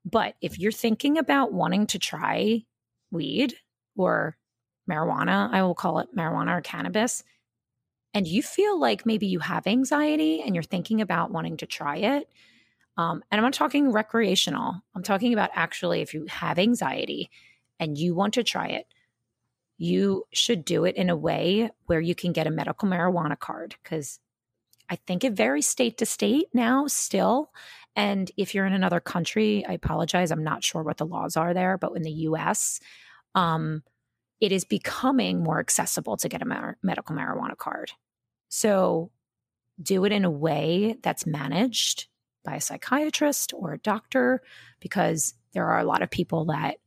But 0.03 0.35
if 0.41 0.59
you're 0.59 0.71
thinking 0.71 1.17
about 1.17 1.53
wanting 1.53 1.88
to 1.88 1.99
try 1.99 2.63
weed 3.11 3.53
or 3.95 4.38
marijuana, 4.89 5.49
I 5.51 5.63
will 5.63 5.75
call 5.75 5.99
it 5.99 6.15
marijuana 6.15 6.57
or 6.57 6.61
cannabis, 6.61 7.23
and 8.13 8.27
you 8.27 8.41
feel 8.41 8.79
like 8.79 9.05
maybe 9.05 9.27
you 9.27 9.39
have 9.39 9.67
anxiety 9.67 10.41
and 10.41 10.55
you're 10.55 10.63
thinking 10.63 11.01
about 11.01 11.31
wanting 11.31 11.57
to 11.57 11.65
try 11.65 11.97
it, 11.97 12.29
um, 12.97 13.23
and 13.29 13.39
I'm 13.39 13.43
not 13.43 13.53
talking 13.53 13.91
recreational, 13.91 14.81
I'm 14.95 15.03
talking 15.03 15.33
about 15.33 15.49
actually 15.53 16.01
if 16.01 16.13
you 16.13 16.25
have 16.29 16.59
anxiety 16.59 17.29
and 17.79 17.97
you 17.97 18.15
want 18.15 18.35
to 18.35 18.43
try 18.43 18.67
it, 18.67 18.85
you 19.77 20.23
should 20.33 20.63
do 20.63 20.85
it 20.85 20.95
in 20.95 21.09
a 21.09 21.17
way 21.17 21.69
where 21.85 21.99
you 21.99 22.15
can 22.15 22.31
get 22.31 22.47
a 22.47 22.51
medical 22.51 22.88
marijuana 22.88 23.38
card 23.38 23.75
because 23.83 24.19
I 24.89 24.95
think 24.95 25.23
it 25.23 25.33
varies 25.33 25.67
state 25.67 25.97
to 25.97 26.05
state 26.05 26.47
now 26.53 26.88
still. 26.88 27.51
And 27.95 28.29
if 28.38 28.53
you're 28.53 28.65
in 28.65 28.73
another 28.73 28.99
country, 28.99 29.65
I 29.67 29.73
apologize. 29.73 30.31
I'm 30.31 30.43
not 30.43 30.63
sure 30.63 30.83
what 30.83 30.97
the 30.97 31.05
laws 31.05 31.38
are 31.38 31.53
there, 31.53 31.77
but 31.77 31.95
in 31.95 32.03
the 32.03 32.11
US, 32.11 32.79
um, 33.33 33.83
it 34.39 34.51
is 34.51 34.65
becoming 34.65 35.43
more 35.43 35.59
accessible 35.59 36.17
to 36.17 36.29
get 36.29 36.41
a 36.41 36.45
mar- 36.45 36.77
medical 36.83 37.15
marijuana 37.15 37.57
card. 37.57 37.91
So 38.49 39.11
do 39.81 40.05
it 40.05 40.11
in 40.11 40.23
a 40.23 40.31
way 40.31 40.97
that's 41.01 41.25
managed 41.25 42.07
by 42.43 42.55
a 42.55 42.61
psychiatrist 42.61 43.53
or 43.55 43.73
a 43.73 43.79
doctor 43.79 44.41
because 44.79 45.33
there 45.53 45.65
are 45.65 45.79
a 45.79 45.85
lot 45.85 46.01
of 46.01 46.09
people 46.09 46.45
that 46.45 46.77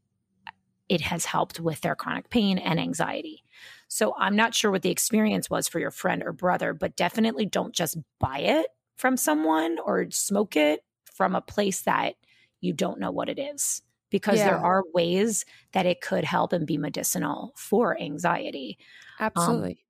it 0.88 1.02
has 1.02 1.24
helped 1.24 1.60
with 1.60 1.80
their 1.80 1.94
chronic 1.94 2.30
pain 2.30 2.58
and 2.58 2.80
anxiety. 2.80 3.44
So 3.88 4.14
I'm 4.18 4.36
not 4.36 4.54
sure 4.54 4.70
what 4.70 4.82
the 4.82 4.90
experience 4.90 5.50
was 5.50 5.68
for 5.68 5.78
your 5.78 5.90
friend 5.90 6.22
or 6.24 6.32
brother, 6.32 6.72
but 6.72 6.96
definitely 6.96 7.46
don't 7.46 7.74
just 7.74 7.96
buy 8.18 8.38
it 8.38 8.66
from 8.96 9.16
someone 9.16 9.78
or 9.84 10.10
smoke 10.10 10.56
it 10.56 10.84
from 11.12 11.34
a 11.34 11.40
place 11.40 11.82
that 11.82 12.14
you 12.60 12.72
don't 12.72 13.00
know 13.00 13.10
what 13.10 13.28
it 13.28 13.38
is 13.38 13.82
because 14.10 14.38
yeah. 14.38 14.46
there 14.46 14.58
are 14.58 14.84
ways 14.94 15.44
that 15.72 15.86
it 15.86 16.00
could 16.00 16.24
help 16.24 16.52
and 16.52 16.66
be 16.66 16.78
medicinal 16.78 17.52
for 17.56 18.00
anxiety. 18.00 18.78
Um, 19.20 19.26
Absolutely. 19.26 19.84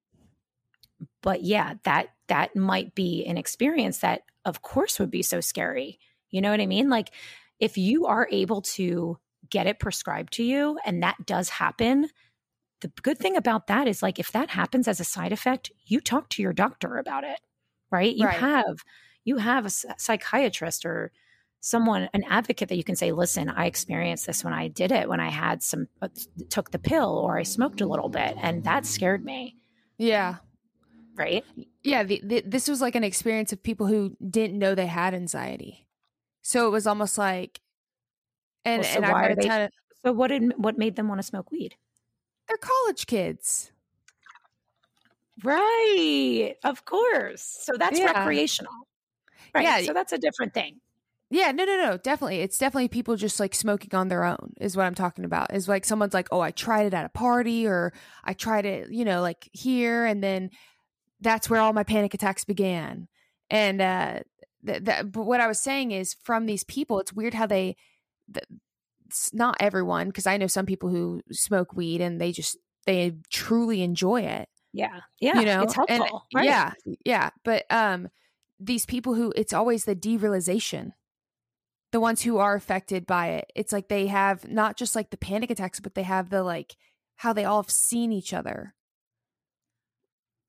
Um, 1.00 1.08
but 1.22 1.42
yeah, 1.42 1.74
that 1.84 2.08
that 2.26 2.56
might 2.56 2.94
be 2.94 3.24
an 3.26 3.38
experience 3.38 3.98
that 3.98 4.22
of 4.44 4.62
course 4.62 4.98
would 4.98 5.10
be 5.10 5.22
so 5.22 5.40
scary. 5.40 5.98
You 6.30 6.40
know 6.40 6.50
what 6.50 6.60
I 6.60 6.66
mean? 6.66 6.90
Like 6.90 7.10
if 7.60 7.78
you 7.78 8.06
are 8.06 8.28
able 8.30 8.62
to 8.62 9.18
get 9.50 9.66
it 9.66 9.78
prescribed 9.78 10.32
to 10.34 10.42
you 10.42 10.78
and 10.84 11.02
that 11.02 11.26
does 11.26 11.48
happen, 11.48 12.08
the 12.80 12.88
good 13.02 13.18
thing 13.18 13.36
about 13.36 13.66
that 13.66 13.88
is 13.88 14.02
like 14.02 14.18
if 14.18 14.32
that 14.32 14.50
happens 14.50 14.88
as 14.88 15.00
a 15.00 15.04
side 15.04 15.32
effect, 15.32 15.70
you 15.86 16.00
talk 16.00 16.28
to 16.30 16.42
your 16.42 16.52
doctor 16.52 16.96
about 16.96 17.24
it, 17.24 17.40
right? 17.90 18.14
You 18.14 18.26
right. 18.26 18.36
have 18.36 18.84
you 19.24 19.36
have 19.38 19.66
a 19.66 19.70
psychiatrist 19.70 20.84
or 20.86 21.12
someone 21.60 22.08
an 22.14 22.22
advocate 22.28 22.68
that 22.68 22.76
you 22.76 22.84
can 22.84 22.96
say, 22.96 23.12
"Listen, 23.12 23.48
I 23.48 23.66
experienced 23.66 24.26
this 24.26 24.44
when 24.44 24.52
I 24.52 24.68
did 24.68 24.92
it, 24.92 25.08
when 25.08 25.20
I 25.20 25.28
had 25.28 25.62
some 25.62 25.88
uh, 26.00 26.08
took 26.50 26.70
the 26.70 26.78
pill 26.78 27.18
or 27.18 27.38
I 27.38 27.42
smoked 27.42 27.80
a 27.80 27.86
little 27.86 28.08
bit 28.08 28.36
and 28.40 28.64
that 28.64 28.86
scared 28.86 29.24
me." 29.24 29.56
Yeah. 29.96 30.36
Right? 31.16 31.44
Yeah, 31.82 32.04
the, 32.04 32.20
the, 32.22 32.42
this 32.46 32.68
was 32.68 32.80
like 32.80 32.94
an 32.94 33.02
experience 33.02 33.52
of 33.52 33.60
people 33.60 33.88
who 33.88 34.16
didn't 34.24 34.56
know 34.56 34.76
they 34.76 34.86
had 34.86 35.14
anxiety. 35.14 35.88
So 36.42 36.68
it 36.68 36.70
was 36.70 36.86
almost 36.86 37.18
like 37.18 37.60
and 38.68 38.82
well, 38.82 38.92
so 38.92 38.96
and 38.96 39.06
I've 39.06 39.16
heard 39.16 39.38
a 39.38 39.42
ton 39.42 39.60
of, 39.62 39.70
So 40.04 40.12
what 40.12 40.28
did 40.28 40.52
what 40.56 40.78
made 40.78 40.96
them 40.96 41.08
want 41.08 41.20
to 41.20 41.26
smoke 41.26 41.50
weed? 41.50 41.76
They're 42.46 42.56
college 42.56 43.06
kids. 43.06 43.72
Right. 45.44 46.54
Of 46.64 46.84
course. 46.84 47.42
So 47.42 47.74
that's 47.78 47.98
yeah. 47.98 48.12
recreational. 48.12 48.72
Right. 49.54 49.64
Yeah. 49.64 49.80
So 49.82 49.92
that's 49.92 50.12
a 50.12 50.18
different 50.18 50.54
thing. 50.54 50.80
Yeah, 51.30 51.52
no, 51.52 51.66
no, 51.66 51.76
no, 51.76 51.98
definitely. 51.98 52.40
It's 52.40 52.58
definitely 52.58 52.88
people 52.88 53.14
just 53.16 53.38
like 53.38 53.54
smoking 53.54 53.94
on 53.94 54.08
their 54.08 54.24
own 54.24 54.54
is 54.60 54.76
what 54.76 54.86
I'm 54.86 54.94
talking 54.94 55.26
about. 55.26 55.52
Is 55.52 55.68
like 55.68 55.84
someone's 55.84 56.14
like, 56.14 56.28
oh, 56.32 56.40
I 56.40 56.52
tried 56.52 56.86
it 56.86 56.94
at 56.94 57.04
a 57.04 57.10
party 57.10 57.66
or 57.66 57.92
I 58.24 58.32
tried 58.32 58.64
it, 58.64 58.90
you 58.90 59.04
know, 59.04 59.20
like 59.20 59.50
here, 59.52 60.06
and 60.06 60.22
then 60.22 60.50
that's 61.20 61.50
where 61.50 61.60
all 61.60 61.74
my 61.74 61.82
panic 61.82 62.14
attacks 62.14 62.44
began. 62.44 63.08
And 63.50 63.82
uh, 63.82 64.20
th- 64.66 64.82
but 64.84 65.24
what 65.24 65.40
I 65.40 65.48
was 65.48 65.60
saying 65.60 65.90
is 65.90 66.16
from 66.22 66.46
these 66.46 66.64
people, 66.64 66.98
it's 66.98 67.12
weird 67.12 67.34
how 67.34 67.46
they, 67.46 67.76
th- 68.32 68.46
not 69.32 69.56
everyone, 69.60 70.08
because 70.08 70.26
I 70.26 70.36
know 70.36 70.46
some 70.46 70.66
people 70.66 70.88
who 70.88 71.22
smoke 71.32 71.72
weed 71.74 72.00
and 72.00 72.20
they 72.20 72.32
just 72.32 72.56
they 72.86 73.16
truly 73.30 73.82
enjoy 73.82 74.22
it. 74.22 74.48
Yeah, 74.72 75.00
yeah, 75.20 75.40
you 75.40 75.46
know, 75.46 75.62
it's 75.62 75.74
helpful. 75.74 76.04
And, 76.04 76.12
right? 76.34 76.44
Yeah, 76.44 76.72
yeah, 77.04 77.30
but 77.44 77.64
um, 77.70 78.08
these 78.60 78.86
people 78.86 79.14
who 79.14 79.32
it's 79.36 79.52
always 79.52 79.84
the 79.84 79.96
derealization 79.96 80.92
the 81.90 82.00
ones 82.00 82.22
who 82.22 82.38
are 82.38 82.54
affected 82.54 83.06
by 83.06 83.28
it 83.28 83.50
it's 83.54 83.72
like 83.72 83.88
they 83.88 84.08
have 84.08 84.48
not 84.48 84.76
just 84.76 84.96
like 84.96 85.10
the 85.10 85.16
panic 85.16 85.50
attacks 85.50 85.80
but 85.80 85.94
they 85.94 86.02
have 86.02 86.30
the 86.30 86.42
like 86.42 86.76
how 87.16 87.32
they 87.32 87.44
all 87.44 87.62
have 87.62 87.70
seen 87.70 88.12
each 88.12 88.34
other 88.34 88.74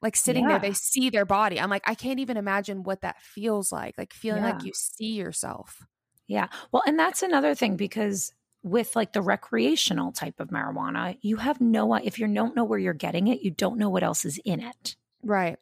like 0.02 0.16
sitting 0.16 0.44
yeah. 0.44 0.58
there 0.58 0.60
they 0.60 0.74
see 0.74 1.10
their 1.10 1.26
body 1.26 1.60
i'm 1.60 1.70
like 1.70 1.84
i 1.86 1.96
can't 1.96 2.20
even 2.20 2.38
imagine 2.38 2.84
what 2.84 3.02
that 3.02 3.22
feels 3.22 3.72
like 3.72 3.96
like 3.98 4.14
feeling 4.14 4.44
yeah. 4.44 4.52
like 4.52 4.64
you 4.64 4.72
see 4.74 5.14
yourself 5.14 5.86
yeah 6.30 6.48
well 6.72 6.82
and 6.88 6.98
that's 6.98 7.22
another 7.22 7.54
thing 7.54 7.76
because 7.76 8.32
with 8.64 8.96
like 8.96 9.12
the 9.12 9.22
recreational 9.22 10.14
type 10.14 10.40
of 10.40 10.50
marijuana 10.50 11.18
you 11.22 11.36
have 11.36 11.60
no 11.60 11.94
if 11.96 12.18
you 12.18 12.28
don't 12.28 12.56
know 12.56 12.64
where 12.64 12.80
you're 12.80 12.94
getting 12.94 13.28
it 13.28 13.42
you 13.42 13.52
don't 13.52 13.78
know 13.78 13.90
what 13.90 14.04
else 14.04 14.24
is 14.24 14.40
in 14.46 14.62
it 14.62 14.96
right 15.22 15.58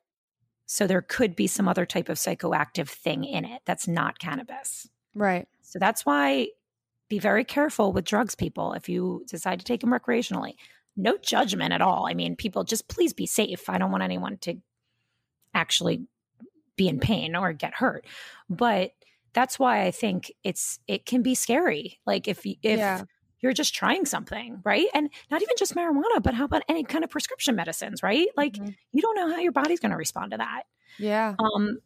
so 0.68 0.86
there 0.86 1.02
could 1.02 1.36
be 1.36 1.48
some 1.48 1.68
other 1.68 1.86
type 1.86 2.10
of 2.10 2.18
psychoactive 2.18 2.90
thing 2.90 3.24
in 3.24 3.44
it 3.44 3.62
that's 3.66 3.88
not 3.88 4.20
cannabis 4.20 4.88
right 5.16 5.48
so 5.62 5.80
that's 5.80 6.06
why 6.06 6.48
be 7.10 7.18
very 7.18 7.44
careful 7.44 7.92
with 7.92 8.06
drugs 8.06 8.36
people 8.36 8.74
if 8.74 8.88
you 8.88 9.24
decide 9.28 9.58
to 9.58 9.66
take 9.66 9.82
them 9.82 9.92
recreationally 9.92 10.54
no 10.98 11.16
judgment 11.18 11.74
at 11.74 11.82
all. 11.82 12.08
I 12.10 12.16
mean, 12.16 12.36
people 12.36 12.64
just 12.64 12.88
please 12.88 13.14
be 13.14 13.28
safe. 13.28 13.70
I 13.70 13.78
don't 13.78 13.92
want 13.92 14.04
anyone 14.04 14.38
to 14.40 14.56
actually 15.54 16.08
be 16.76 16.88
in 16.88 17.00
pain 17.00 17.36
or 17.36 17.54
get 17.54 17.76
hurt. 17.76 18.06
But 18.50 18.92
that's 19.38 19.60
why 19.60 19.84
I 19.84 19.92
think 19.92 20.34
it's 20.44 20.80
it 20.88 21.06
can 21.06 21.22
be 21.22 21.36
scary. 21.36 22.00
Like 22.08 22.28
if 22.28 22.44
if 22.44 22.58
yeah. 22.64 23.04
you're 23.40 23.54
just 23.54 23.76
trying 23.76 24.08
something, 24.08 24.62
right? 24.66 24.88
And 24.96 25.12
not 25.30 25.44
even 25.44 25.56
just 25.60 25.76
marijuana, 25.76 26.24
but 26.24 26.34
how 26.34 26.46
about 26.46 26.64
any 26.68 26.84
kind 26.84 27.04
of 27.04 27.12
prescription 27.12 27.56
medicines, 27.56 28.02
right? 28.02 28.30
Like 28.36 28.54
mm-hmm. 28.54 28.72
you 28.94 29.02
don't 29.04 29.16
know 29.16 29.30
how 29.30 29.38
your 29.38 29.52
body's 29.52 29.80
going 29.80 29.92
to 29.92 29.98
respond 29.98 30.32
to 30.32 30.38
that. 30.38 30.64
Yeah. 30.98 31.36
Um 31.38 31.78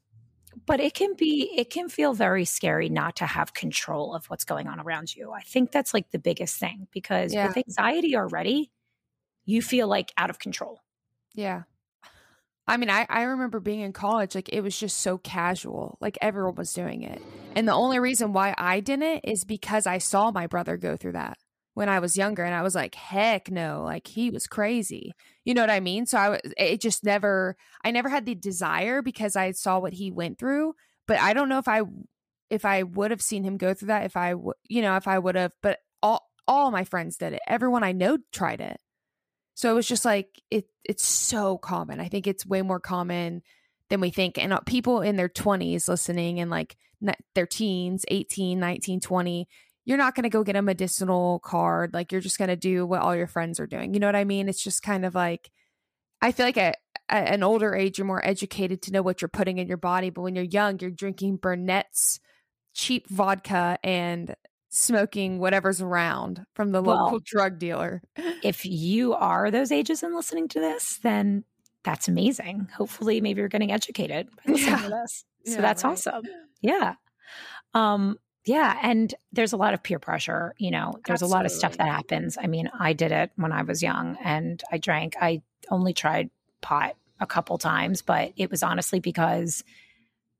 but 0.65 0.79
it 0.79 0.93
can 0.93 1.13
be 1.17 1.51
it 1.57 1.69
can 1.69 1.89
feel 1.89 2.13
very 2.13 2.45
scary 2.45 2.87
not 2.87 3.17
to 3.17 3.25
have 3.25 3.53
control 3.53 4.15
of 4.15 4.27
what's 4.27 4.45
going 4.45 4.69
on 4.69 4.79
around 4.79 5.13
you. 5.13 5.33
I 5.33 5.41
think 5.41 5.73
that's 5.73 5.93
like 5.93 6.09
the 6.11 6.19
biggest 6.19 6.57
thing 6.57 6.87
because 6.93 7.33
yeah. 7.33 7.47
with 7.47 7.57
anxiety 7.57 8.15
already, 8.15 8.71
you 9.43 9.61
feel 9.61 9.89
like 9.89 10.13
out 10.15 10.29
of 10.29 10.39
control. 10.39 10.79
Yeah. 11.35 11.63
I 12.71 12.77
mean, 12.77 12.89
I, 12.89 13.05
I 13.09 13.23
remember 13.23 13.59
being 13.59 13.81
in 13.81 13.91
college, 13.91 14.33
like 14.33 14.47
it 14.47 14.61
was 14.61 14.79
just 14.79 14.99
so 14.99 15.17
casual, 15.17 15.97
like 15.99 16.17
everyone 16.21 16.55
was 16.55 16.71
doing 16.71 17.03
it. 17.03 17.21
And 17.53 17.67
the 17.67 17.73
only 17.73 17.99
reason 17.99 18.31
why 18.31 18.55
I 18.57 18.79
didn't 18.79 19.25
is 19.25 19.43
because 19.43 19.85
I 19.85 19.97
saw 19.97 20.31
my 20.31 20.47
brother 20.47 20.77
go 20.77 20.95
through 20.95 21.11
that 21.11 21.37
when 21.73 21.89
I 21.89 21.99
was 21.99 22.15
younger. 22.15 22.45
And 22.45 22.55
I 22.55 22.61
was 22.61 22.73
like, 22.73 22.95
heck 22.95 23.51
no, 23.51 23.81
like 23.83 24.07
he 24.07 24.29
was 24.29 24.47
crazy. 24.47 25.11
You 25.43 25.53
know 25.53 25.63
what 25.63 25.69
I 25.69 25.81
mean? 25.81 26.05
So 26.05 26.17
I 26.17 26.29
was, 26.29 26.39
it 26.55 26.79
just 26.79 27.03
never, 27.03 27.57
I 27.83 27.91
never 27.91 28.07
had 28.07 28.25
the 28.25 28.35
desire 28.35 29.01
because 29.01 29.35
I 29.35 29.51
saw 29.51 29.77
what 29.79 29.91
he 29.91 30.09
went 30.09 30.39
through. 30.39 30.75
But 31.09 31.19
I 31.19 31.33
don't 31.33 31.49
know 31.49 31.57
if 31.57 31.67
I, 31.67 31.81
if 32.49 32.63
I 32.63 32.83
would 32.83 33.11
have 33.11 33.21
seen 33.21 33.43
him 33.43 33.57
go 33.57 33.73
through 33.73 33.87
that, 33.87 34.05
if 34.05 34.15
I, 34.15 34.29
w- 34.31 34.53
you 34.69 34.81
know, 34.81 34.95
if 34.95 35.09
I 35.09 35.19
would 35.19 35.35
have, 35.35 35.51
but 35.61 35.79
all, 36.01 36.31
all 36.47 36.71
my 36.71 36.85
friends 36.85 37.17
did 37.17 37.33
it. 37.33 37.41
Everyone 37.47 37.83
I 37.83 37.91
know 37.91 38.19
tried 38.31 38.61
it. 38.61 38.79
So 39.61 39.69
it 39.69 39.75
was 39.75 39.87
just 39.87 40.05
like 40.05 40.41
it 40.49 40.65
it's 40.83 41.05
so 41.05 41.59
common. 41.59 41.99
I 41.99 42.07
think 42.07 42.25
it's 42.25 42.47
way 42.47 42.63
more 42.63 42.79
common 42.79 43.43
than 43.91 44.01
we 44.01 44.09
think. 44.09 44.39
And 44.39 44.51
uh, 44.51 44.61
people 44.61 45.01
in 45.01 45.17
their 45.17 45.29
20s 45.29 45.87
listening 45.87 46.39
and 46.39 46.49
like 46.49 46.75
their 47.35 47.45
teens, 47.45 48.03
18, 48.07 48.59
19, 48.59 49.01
20, 49.01 49.47
you're 49.85 49.99
not 49.99 50.15
going 50.15 50.23
to 50.23 50.29
go 50.29 50.43
get 50.43 50.55
a 50.55 50.63
medicinal 50.63 51.37
card. 51.41 51.93
Like 51.93 52.11
you're 52.11 52.21
just 52.21 52.39
going 52.39 52.49
to 52.49 52.55
do 52.55 52.87
what 52.87 53.03
all 53.03 53.15
your 53.15 53.27
friends 53.27 53.59
are 53.59 53.67
doing. 53.67 53.93
You 53.93 53.99
know 53.99 54.07
what 54.07 54.15
I 54.15 54.23
mean? 54.23 54.49
It's 54.49 54.63
just 54.63 54.81
kind 54.81 55.05
of 55.05 55.13
like 55.13 55.51
I 56.23 56.31
feel 56.31 56.47
like 56.47 56.57
at, 56.57 56.77
at 57.07 57.31
an 57.31 57.43
older 57.43 57.75
age 57.75 57.99
you're 57.99 58.07
more 58.07 58.27
educated 58.27 58.81
to 58.83 58.91
know 58.91 59.03
what 59.03 59.21
you're 59.21 59.29
putting 59.29 59.59
in 59.59 59.67
your 59.67 59.77
body, 59.77 60.09
but 60.09 60.23
when 60.23 60.33
you're 60.33 60.43
young, 60.43 60.79
you're 60.79 60.89
drinking 60.89 61.37
Burnett's 61.37 62.19
cheap 62.73 63.07
vodka 63.11 63.77
and 63.83 64.35
smoking 64.71 65.37
whatever's 65.37 65.81
around 65.81 66.45
from 66.55 66.71
the 66.71 66.81
well, 66.81 67.03
local 67.03 67.19
drug 67.23 67.59
dealer. 67.59 68.01
if 68.43 68.65
you 68.65 69.13
are 69.13 69.51
those 69.51 69.71
ages 69.71 70.01
and 70.01 70.15
listening 70.15 70.47
to 70.47 70.59
this, 70.59 70.99
then 71.03 71.43
that's 71.83 72.07
amazing. 72.07 72.69
Hopefully, 72.75 73.21
maybe 73.21 73.39
you're 73.39 73.49
getting 73.49 73.71
educated 73.71 74.27
by 74.37 74.43
listening 74.53 74.73
yeah. 74.73 74.83
to 74.83 74.89
this. 74.89 75.25
So 75.45 75.53
yeah, 75.53 75.61
that's 75.61 75.83
right. 75.83 75.91
awesome. 75.91 76.23
Yeah. 76.61 76.95
Um, 77.73 78.17
yeah. 78.45 78.77
And 78.81 79.13
there's 79.31 79.53
a 79.53 79.57
lot 79.57 79.73
of 79.73 79.83
peer 79.83 79.99
pressure. 79.99 80.53
You 80.57 80.71
know, 80.71 80.93
there's 81.05 81.21
Absolutely. 81.21 81.33
a 81.33 81.37
lot 81.37 81.45
of 81.45 81.51
stuff 81.51 81.77
that 81.77 81.87
happens. 81.87 82.37
I 82.41 82.47
mean, 82.47 82.69
I 82.77 82.93
did 82.93 83.11
it 83.11 83.31
when 83.35 83.51
I 83.51 83.63
was 83.63 83.83
young 83.83 84.17
and 84.23 84.61
I 84.71 84.77
drank. 84.77 85.15
I 85.19 85.41
only 85.69 85.93
tried 85.93 86.29
pot 86.61 86.95
a 87.19 87.27
couple 87.27 87.57
times, 87.57 88.01
but 88.01 88.33
it 88.37 88.49
was 88.49 88.63
honestly 88.63 88.99
because 88.99 89.63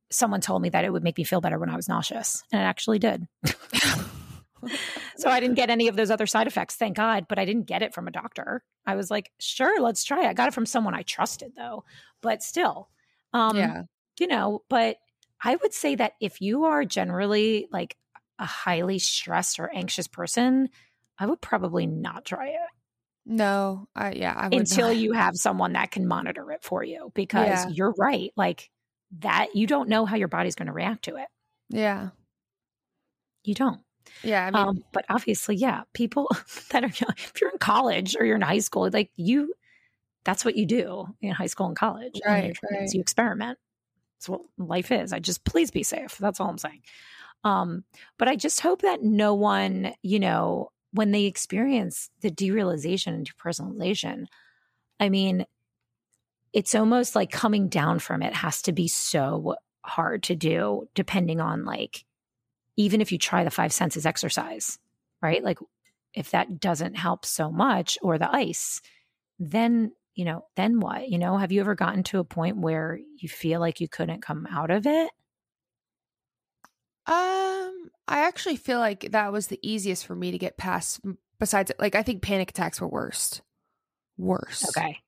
someone 0.10 0.41
told 0.41 0.62
me 0.62 0.70
that 0.70 0.84
it 0.84 0.91
would 0.91 1.04
make 1.04 1.17
me 1.17 1.24
feel 1.24 1.41
better 1.41 1.60
when 1.60 1.70
I 1.70 1.76
was 1.76 1.88
nauseous. 1.88 2.44
And 2.52 2.62
it 2.62 2.65
actually 2.65 3.00
did. 3.00 3.28
so 5.17 5.30
I 5.30 5.39
didn't 5.39 5.56
get 5.56 5.69
any 5.69 5.88
of 5.88 5.95
those 5.95 6.12
other 6.12 6.28
side 6.28 6.47
effects, 6.47 6.76
thank 6.76 6.97
God. 6.97 7.26
But 7.28 7.39
I 7.39 7.45
didn't 7.45 7.67
get 7.67 7.82
it 7.82 7.93
from 7.93 8.08
a 8.08 8.12
doctor. 8.12 8.63
I 8.86 8.95
was 8.95 9.12
like, 9.12 9.32
sure, 9.39 9.82
let's 9.82 10.04
try 10.04 10.26
it. 10.26 10.28
I 10.28 10.34
got 10.34 10.47
it 10.47 10.54
from 10.54 10.65
someone 10.65 10.93
I 10.93 11.04
trusted, 11.04 11.54
though. 11.56 11.84
But 12.21 12.43
still, 12.43 12.89
um, 13.34 13.58
yeah, 13.58 13.84
you 14.19 14.28
know. 14.28 14.63
But 14.69 14.97
I 15.43 15.56
would 15.56 15.74
say 15.74 15.95
that 15.95 16.13
if 16.19 16.41
you 16.41 16.65
are 16.65 16.86
generally 16.86 17.67
like 17.71 17.95
a 18.39 18.45
highly 18.45 19.00
stressed 19.00 19.60
or 19.60 19.71
anxious 19.74 20.08
person, 20.08 20.69
I 21.17 21.28
would 21.28 21.41
probably 21.41 21.86
not 21.88 22.26
try 22.26 22.50
it. 22.50 22.69
No, 23.26 23.88
I 23.95 24.13
yeah, 24.13 24.34
I 24.36 24.50
until 24.52 24.88
not. 24.88 24.97
you 24.97 25.13
have 25.13 25.36
someone 25.36 25.74
that 25.74 25.91
can 25.91 26.08
monitor 26.08 26.52
it 26.52 26.63
for 26.63 26.84
you 26.84 27.12
because 27.13 27.65
yeah. 27.65 27.67
you're 27.69 27.93
right, 27.97 28.32
like 28.36 28.69
that 29.19 29.56
you 29.56 29.67
don't 29.67 29.89
know 29.89 30.06
how 30.06 30.15
your 30.15 30.28
body's 30.28 30.56
going 30.56 30.67
to 30.67 30.74
react 30.74 31.06
to 31.06 31.17
it. 31.17 31.28
Yeah, 31.69 32.10
you 33.43 33.54
don't. 33.54 33.82
Yeah. 34.24 34.43
I 34.43 34.52
mean, 34.52 34.56
um, 34.56 34.84
but 34.91 35.06
obviously, 35.10 35.56
yeah, 35.56 35.84
people 35.93 36.28
that 36.71 36.84
are, 36.84 36.88
if 37.17 37.34
you're 37.39 37.52
in 37.52 37.58
college 37.58 38.15
or 38.19 38.26
you're 38.26 38.36
in 38.36 38.41
high 38.41 38.60
school, 38.60 38.89
like 38.91 39.12
you, 39.15 39.54
that's 40.24 40.45
what 40.45 40.56
you 40.56 40.65
do 40.65 41.08
in 41.21 41.32
high 41.32 41.47
school 41.47 41.67
and 41.67 41.76
college. 41.76 42.19
Right. 42.26 42.58
right. 42.71 42.93
You 42.93 43.02
experiment. 43.02 43.58
That's 44.17 44.30
what 44.30 44.41
life 44.58 44.91
is. 44.91 45.13
I 45.13 45.19
just, 45.19 45.43
please 45.43 45.71
be 45.71 45.84
safe. 45.84 46.17
That's 46.19 46.39
all 46.39 46.50
I'm 46.50 46.58
saying. 46.58 46.82
Um, 47.43 47.84
but 48.17 48.28
I 48.28 48.36
just 48.36 48.62
hope 48.62 48.84
that 48.84 49.04
no 49.04 49.34
one, 49.34 49.93
you 50.04 50.19
know, 50.19 50.71
when 50.93 51.12
they 51.12 51.26
experience 51.26 52.10
the 52.21 52.30
derealization 52.30 53.13
and 53.13 53.30
depersonalization, 53.30 54.28
I 55.00 55.10
mean, 55.10 55.45
it's 56.54 56.76
almost 56.76 57.15
like 57.15 57.32
coming 57.32 57.69
down 57.69 58.00
from 58.00 58.21
it 58.21 58.34
has 58.34 58.62
to 58.63 58.71
be 58.71 58.88
so 58.88 59.56
hard 59.84 60.24
to 60.24 60.36
do 60.36 60.88
depending 60.93 61.41
on 61.41 61.65
like 61.65 62.06
even 62.82 63.02
if 63.02 63.12
you 63.12 63.17
try 63.17 63.44
the 63.44 63.52
five 63.52 63.72
senses 63.72 64.06
exercise, 64.06 64.80
right? 65.22 65.44
Like 65.44 65.60
if 66.13 66.32
that 66.32 66.60
doesn't 66.60 66.96
help 66.96 67.26
so 67.26 67.52
much 67.52 67.98
or 68.02 68.17
the 68.17 68.34
ice, 68.34 68.82
then, 69.39 69.91
you 70.15 70.26
know, 70.26 70.46
then 70.56 70.80
what? 70.80 71.10
You 71.10 71.20
know, 71.20 71.38
have 71.38 71.52
you 71.52 71.62
ever 71.62 71.76
gotten 71.76 72.04
to 72.04 72.20
a 72.20 72.24
point 72.24 72.58
where 72.58 73.00
you 73.17 73.30
feel 73.30 73.60
like 73.60 73.80
you 73.80 73.88
couldn't 73.88 74.22
come 74.22 74.48
out 74.50 74.72
of 74.72 74.86
it? 74.88 75.12
Um, 77.08 77.89
I 78.08 78.26
actually 78.28 78.58
feel 78.58 78.80
like 78.80 79.12
that 79.12 79.32
was 79.32 79.48
the 79.48 79.60
easiest 79.62 80.06
for 80.06 80.15
me 80.15 80.32
to 80.32 80.38
get 80.38 80.58
past 80.58 81.02
besides 81.39 81.72
like 81.80 81.96
I 81.96 82.04
think 82.04 82.22
panic 82.22 82.50
attacks 82.50 82.80
were 82.82 82.88
worst. 82.88 83.41
Worse. 84.17 84.65
Okay. 84.70 85.00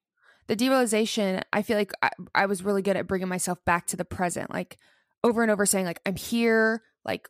The 0.48 0.56
derealization, 0.56 1.42
I 1.54 1.62
feel 1.62 1.78
like 1.78 1.94
I, 2.02 2.10
I 2.36 2.46
was 2.48 2.64
really 2.64 2.82
good 2.82 2.98
at 2.98 3.08
bringing 3.08 3.30
myself 3.30 3.64
back 3.66 3.88
to 3.88 3.98
the 3.98 4.06
present, 4.06 4.52
like 4.52 4.78
over 5.24 5.42
and 5.42 5.52
over 5.52 5.66
saying 5.66 5.86
like 5.86 6.02
I'm 6.06 6.16
here, 6.16 6.82
like 7.06 7.30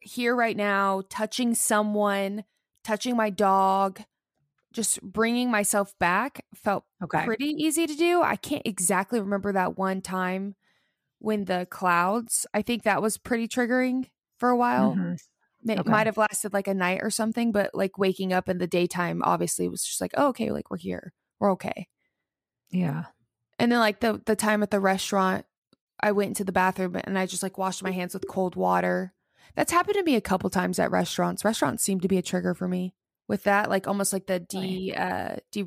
here 0.00 0.34
right 0.34 0.56
now, 0.56 1.02
touching 1.08 1.54
someone, 1.54 2.44
touching 2.84 3.16
my 3.16 3.30
dog, 3.30 4.00
just 4.72 5.02
bringing 5.02 5.50
myself 5.50 5.92
back 5.98 6.44
felt 6.54 6.84
okay. 7.02 7.24
pretty 7.24 7.54
easy 7.56 7.86
to 7.86 7.94
do. 7.94 8.22
I 8.22 8.36
can't 8.36 8.62
exactly 8.64 9.20
remember 9.20 9.52
that 9.52 9.78
one 9.78 10.00
time 10.00 10.54
when 11.18 11.46
the 11.46 11.66
clouds, 11.70 12.46
I 12.54 12.62
think 12.62 12.82
that 12.82 13.02
was 13.02 13.18
pretty 13.18 13.48
triggering 13.48 14.10
for 14.38 14.50
a 14.50 14.56
while. 14.56 14.94
Mm-hmm. 14.94 15.70
It 15.70 15.80
okay. 15.80 15.90
might 15.90 16.06
have 16.06 16.16
lasted 16.16 16.52
like 16.52 16.68
a 16.68 16.74
night 16.74 17.00
or 17.02 17.10
something, 17.10 17.50
but 17.50 17.74
like 17.74 17.98
waking 17.98 18.32
up 18.32 18.48
in 18.48 18.58
the 18.58 18.66
daytime 18.66 19.22
obviously 19.24 19.68
was 19.68 19.82
just 19.82 20.00
like, 20.00 20.12
oh, 20.16 20.28
okay, 20.28 20.52
like 20.52 20.70
we're 20.70 20.76
here. 20.76 21.12
We're 21.40 21.52
okay. 21.52 21.88
Yeah. 22.70 23.04
And 23.58 23.72
then 23.72 23.80
like 23.80 24.00
the 24.00 24.22
the 24.24 24.36
time 24.36 24.62
at 24.62 24.70
the 24.70 24.78
restaurant, 24.78 25.44
I 26.00 26.12
went 26.12 26.28
into 26.28 26.44
the 26.44 26.52
bathroom 26.52 26.96
and 27.02 27.18
I 27.18 27.26
just 27.26 27.42
like 27.42 27.58
washed 27.58 27.82
my 27.82 27.90
hands 27.90 28.14
with 28.14 28.28
cold 28.28 28.54
water 28.54 29.12
That's 29.54 29.72
happened 29.72 29.96
to 29.96 30.02
me 30.02 30.14
a 30.14 30.20
couple 30.20 30.50
times 30.50 30.78
at 30.78 30.90
restaurants. 30.90 31.44
Restaurants 31.44 31.82
seem 31.82 32.00
to 32.00 32.08
be 32.08 32.18
a 32.18 32.22
trigger 32.22 32.54
for 32.54 32.68
me 32.68 32.94
with 33.26 33.44
that, 33.44 33.68
like 33.68 33.86
almost 33.86 34.12
like 34.12 34.26
the 34.26 34.40
de 34.40 34.94
uh 34.96 35.36
de 35.52 35.66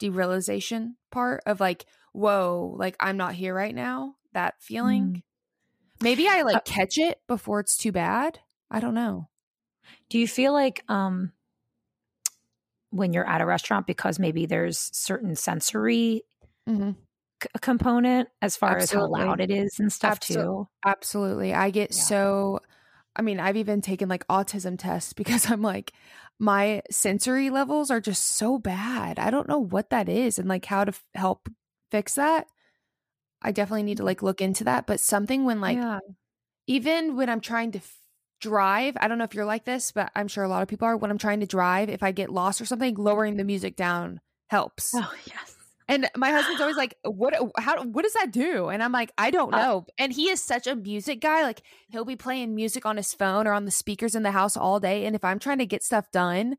derealization 0.00 0.94
part 1.10 1.42
of 1.46 1.60
like, 1.60 1.86
whoa, 2.12 2.74
like 2.78 2.96
I'm 3.00 3.16
not 3.16 3.34
here 3.34 3.54
right 3.54 3.74
now. 3.74 4.14
That 4.32 4.54
feeling. 4.60 5.04
Mm. 5.04 5.22
Maybe 6.00 6.28
I 6.28 6.42
like 6.42 6.56
uh, 6.56 6.60
catch 6.64 6.98
it 6.98 7.20
before 7.26 7.60
it's 7.60 7.76
too 7.76 7.92
bad. 7.92 8.38
I 8.70 8.80
don't 8.80 8.94
know. 8.94 9.28
Do 10.10 10.18
you 10.18 10.28
feel 10.28 10.52
like 10.52 10.84
um 10.88 11.32
when 12.90 13.12
you're 13.12 13.28
at 13.28 13.40
a 13.40 13.46
restaurant 13.46 13.86
because 13.86 14.18
maybe 14.18 14.46
there's 14.46 14.90
certain 14.92 15.36
sensory 15.36 16.22
mm-hmm. 16.68 16.92
c- 17.42 17.48
component 17.60 18.28
as 18.40 18.56
far 18.56 18.78
Absolutely. 18.78 19.20
as 19.20 19.24
how 19.24 19.28
loud 19.28 19.40
it 19.40 19.50
is 19.50 19.78
and 19.78 19.92
stuff 19.92 20.20
Absol- 20.20 20.34
too? 20.34 20.68
Absolutely. 20.84 21.54
I 21.54 21.70
get 21.70 21.90
yeah. 21.94 22.02
so 22.02 22.60
I 23.18 23.22
mean, 23.22 23.40
I've 23.40 23.56
even 23.56 23.80
taken 23.80 24.08
like 24.08 24.26
autism 24.28 24.78
tests 24.78 25.12
because 25.12 25.50
I'm 25.50 25.60
like 25.60 25.92
my 26.38 26.82
sensory 26.90 27.50
levels 27.50 27.90
are 27.90 28.00
just 28.00 28.24
so 28.24 28.58
bad. 28.58 29.18
I 29.18 29.30
don't 29.30 29.48
know 29.48 29.58
what 29.58 29.90
that 29.90 30.08
is 30.08 30.38
and 30.38 30.48
like 30.48 30.64
how 30.64 30.84
to 30.84 30.90
f- 30.90 31.04
help 31.14 31.48
fix 31.90 32.14
that. 32.14 32.46
I 33.42 33.52
definitely 33.52 33.82
need 33.82 33.96
to 33.98 34.04
like 34.04 34.22
look 34.22 34.40
into 34.40 34.64
that, 34.64 34.86
but 34.86 35.00
something 35.00 35.44
when 35.44 35.60
like 35.60 35.76
yeah. 35.76 35.98
even 36.66 37.16
when 37.16 37.28
I'm 37.28 37.40
trying 37.40 37.72
to 37.72 37.78
f- 37.78 37.98
drive, 38.40 38.96
I 39.00 39.08
don't 39.08 39.18
know 39.18 39.24
if 39.24 39.34
you're 39.34 39.44
like 39.44 39.64
this, 39.64 39.90
but 39.90 40.10
I'm 40.14 40.28
sure 40.28 40.44
a 40.44 40.48
lot 40.48 40.62
of 40.62 40.68
people 40.68 40.86
are 40.86 40.96
when 40.96 41.10
I'm 41.10 41.18
trying 41.18 41.40
to 41.40 41.46
drive, 41.46 41.88
if 41.88 42.02
I 42.04 42.12
get 42.12 42.30
lost 42.30 42.60
or 42.60 42.66
something, 42.66 42.94
lowering 42.94 43.36
the 43.36 43.44
music 43.44 43.74
down 43.74 44.20
helps. 44.48 44.92
Oh, 44.94 45.12
yes. 45.26 45.57
And 45.88 46.08
my 46.16 46.30
husband's 46.30 46.60
always 46.60 46.76
like, 46.76 46.94
"What? 47.04 47.34
How? 47.56 47.82
What 47.84 48.02
does 48.02 48.12
that 48.12 48.30
do?" 48.30 48.68
And 48.68 48.82
I'm 48.82 48.92
like, 48.92 49.10
"I 49.18 49.30
don't 49.30 49.54
uh 49.54 49.58
know." 49.58 49.86
And 49.98 50.12
he 50.12 50.28
is 50.28 50.42
such 50.42 50.66
a 50.66 50.76
music 50.76 51.20
guy. 51.20 51.42
Like 51.42 51.62
he'll 51.88 52.04
be 52.04 52.16
playing 52.16 52.54
music 52.54 52.84
on 52.86 52.96
his 52.96 53.14
phone 53.14 53.46
or 53.46 53.52
on 53.52 53.64
the 53.64 53.70
speakers 53.70 54.14
in 54.14 54.22
the 54.22 54.30
house 54.30 54.56
all 54.56 54.80
day. 54.80 55.06
And 55.06 55.16
if 55.16 55.24
I'm 55.24 55.38
trying 55.38 55.58
to 55.58 55.66
get 55.66 55.82
stuff 55.82 56.10
done, 56.12 56.56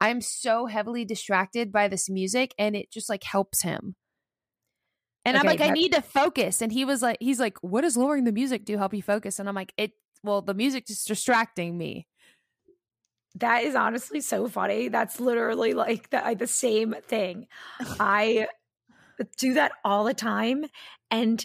I'm 0.00 0.20
so 0.20 0.66
heavily 0.66 1.04
distracted 1.04 1.70
by 1.70 1.88
this 1.88 2.08
music, 2.08 2.54
and 2.58 2.74
it 2.74 2.90
just 2.90 3.08
like 3.08 3.22
helps 3.22 3.62
him. 3.62 3.96
And 5.24 5.36
okay, 5.36 5.46
I'm 5.46 5.58
like, 5.58 5.60
I 5.60 5.72
need 5.72 5.92
to 5.92 6.02
focus. 6.02 6.62
And 6.62 6.72
he 6.72 6.86
was 6.86 7.02
like, 7.02 7.18
he's 7.20 7.38
like, 7.38 7.58
what 7.60 7.82
does 7.82 7.96
lowering 7.96 8.24
the 8.24 8.32
music 8.32 8.64
do 8.64 8.78
help 8.78 8.94
you 8.94 9.02
focus? 9.02 9.38
And 9.38 9.48
I'm 9.48 9.54
like, 9.54 9.72
it. 9.76 9.92
Well, 10.22 10.42
the 10.42 10.54
music 10.54 10.88
is 10.90 11.04
distracting 11.04 11.76
me. 11.76 12.06
That 13.36 13.64
is 13.64 13.74
honestly 13.74 14.20
so 14.20 14.48
funny. 14.48 14.88
That's 14.88 15.20
literally 15.20 15.72
like 15.72 16.10
the, 16.10 16.36
the 16.38 16.46
same 16.46 16.94
thing. 17.06 17.46
I 17.98 18.48
do 19.36 19.54
that 19.54 19.72
all 19.84 20.04
the 20.04 20.14
time 20.14 20.64
and 21.10 21.44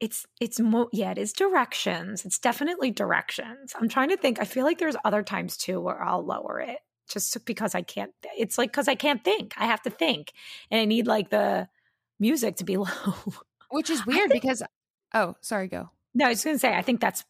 it's 0.00 0.26
it's 0.40 0.60
mo- 0.60 0.88
yeah 0.92 1.12
it 1.12 1.18
is 1.18 1.32
directions 1.32 2.24
it's 2.24 2.38
definitely 2.38 2.90
directions. 2.90 3.72
I'm 3.78 3.88
trying 3.88 4.08
to 4.10 4.16
think 4.16 4.40
i 4.40 4.44
feel 4.44 4.64
like 4.64 4.78
there's 4.78 4.96
other 5.04 5.22
times 5.22 5.56
too 5.56 5.80
where 5.80 6.02
i'll 6.02 6.24
lower 6.24 6.60
it 6.60 6.78
just 7.08 7.44
because 7.44 7.74
i 7.74 7.82
can't 7.82 8.12
it's 8.36 8.58
like 8.58 8.70
because 8.70 8.88
i 8.88 8.94
can't 8.94 9.24
think 9.24 9.54
i 9.56 9.66
have 9.66 9.82
to 9.82 9.90
think 9.90 10.32
and 10.70 10.80
i 10.80 10.84
need 10.84 11.06
like 11.06 11.30
the 11.30 11.68
music 12.18 12.56
to 12.56 12.64
be 12.64 12.76
low. 12.76 12.88
Which 13.70 13.90
is 13.90 14.04
weird 14.06 14.30
think, 14.30 14.42
because 14.42 14.62
oh 15.14 15.36
sorry 15.40 15.68
go. 15.68 15.90
No 16.14 16.26
i 16.26 16.30
was 16.30 16.44
gonna 16.44 16.58
say 16.58 16.74
i 16.74 16.82
think 16.82 17.00
that's 17.00 17.24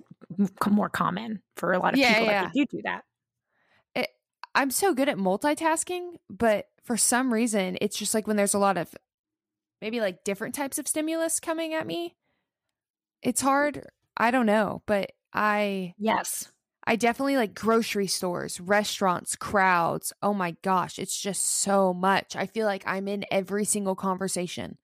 more 0.69 0.89
common 0.89 1.43
for 1.57 1.73
a 1.73 1.79
lot 1.79 1.95
of 1.95 2.01
yeah, 2.01 2.15
people 2.15 2.27
yeah. 2.27 2.45
that 2.45 2.53
do 2.55 2.67
do 2.67 2.81
that 2.85 3.05
i'm 4.55 4.71
so 4.71 4.95
good 4.95 5.09
at 5.09 5.17
multitasking 5.17 6.15
but 6.31 6.69
for 6.85 6.97
some 6.97 7.33
reason, 7.33 7.79
it's 7.81 7.97
just 7.97 8.15
like 8.15 8.27
when 8.27 8.37
there's 8.37 8.55
a 8.55 8.59
lot 8.59 8.77
of 8.77 8.95
maybe 9.81 10.01
like 10.01 10.23
different 10.23 10.55
types 10.55 10.79
of 10.79 10.87
stimulus 10.87 11.41
coming 11.41 11.75
at 11.75 11.87
me, 11.87 12.15
it's 13.23 13.41
hard. 13.41 13.87
I 14.17 14.31
don't 14.31 14.47
know, 14.47 14.83
but 14.87 15.13
I 15.33 15.95
yes, 15.99 16.53
I 16.87 16.97
definitely 16.97 17.37
like 17.37 17.55
grocery 17.55 18.07
stores, 18.07 18.61
restaurants, 18.61 19.35
crowds. 19.35 20.13
Oh 20.23 20.35
my 20.35 20.57
gosh, 20.63 20.99
it's 20.99 21.19
just 21.19 21.43
so 21.43 21.95
much. 21.95 22.37
I 22.37 22.47
feel 22.47 22.67
like 22.67 22.85
I'm 22.87 23.09
in 23.09 23.25
every 23.31 23.65
single 23.65 23.97
conversation 23.97 24.77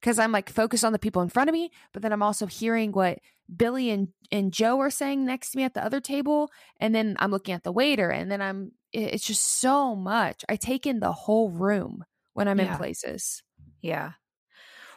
because 0.00 0.18
I'm 0.18 0.32
like 0.32 0.50
focused 0.50 0.84
on 0.84 0.92
the 0.92 0.98
people 0.98 1.22
in 1.22 1.28
front 1.28 1.48
of 1.48 1.54
me, 1.54 1.70
but 1.92 2.02
then 2.02 2.12
I'm 2.12 2.22
also 2.22 2.46
hearing 2.46 2.92
what 2.92 3.20
Billy 3.54 3.90
and, 3.90 4.08
and 4.30 4.52
Joe 4.52 4.80
are 4.80 4.90
saying 4.90 5.24
next 5.24 5.52
to 5.52 5.56
me 5.56 5.64
at 5.64 5.74
the 5.74 5.84
other 5.84 6.00
table. 6.00 6.50
And 6.80 6.94
then 6.94 7.16
I'm 7.18 7.30
looking 7.30 7.54
at 7.54 7.62
the 7.62 7.72
waiter, 7.72 8.10
and 8.10 8.30
then 8.30 8.42
I'm 8.42 8.72
it's 8.92 9.24
just 9.24 9.44
so 9.60 9.94
much. 9.94 10.44
I 10.48 10.56
take 10.56 10.86
in 10.86 11.00
the 11.00 11.12
whole 11.12 11.50
room 11.50 12.04
when 12.32 12.48
I'm 12.48 12.58
yeah. 12.58 12.72
in 12.72 12.78
places. 12.78 13.42
Yeah. 13.82 14.12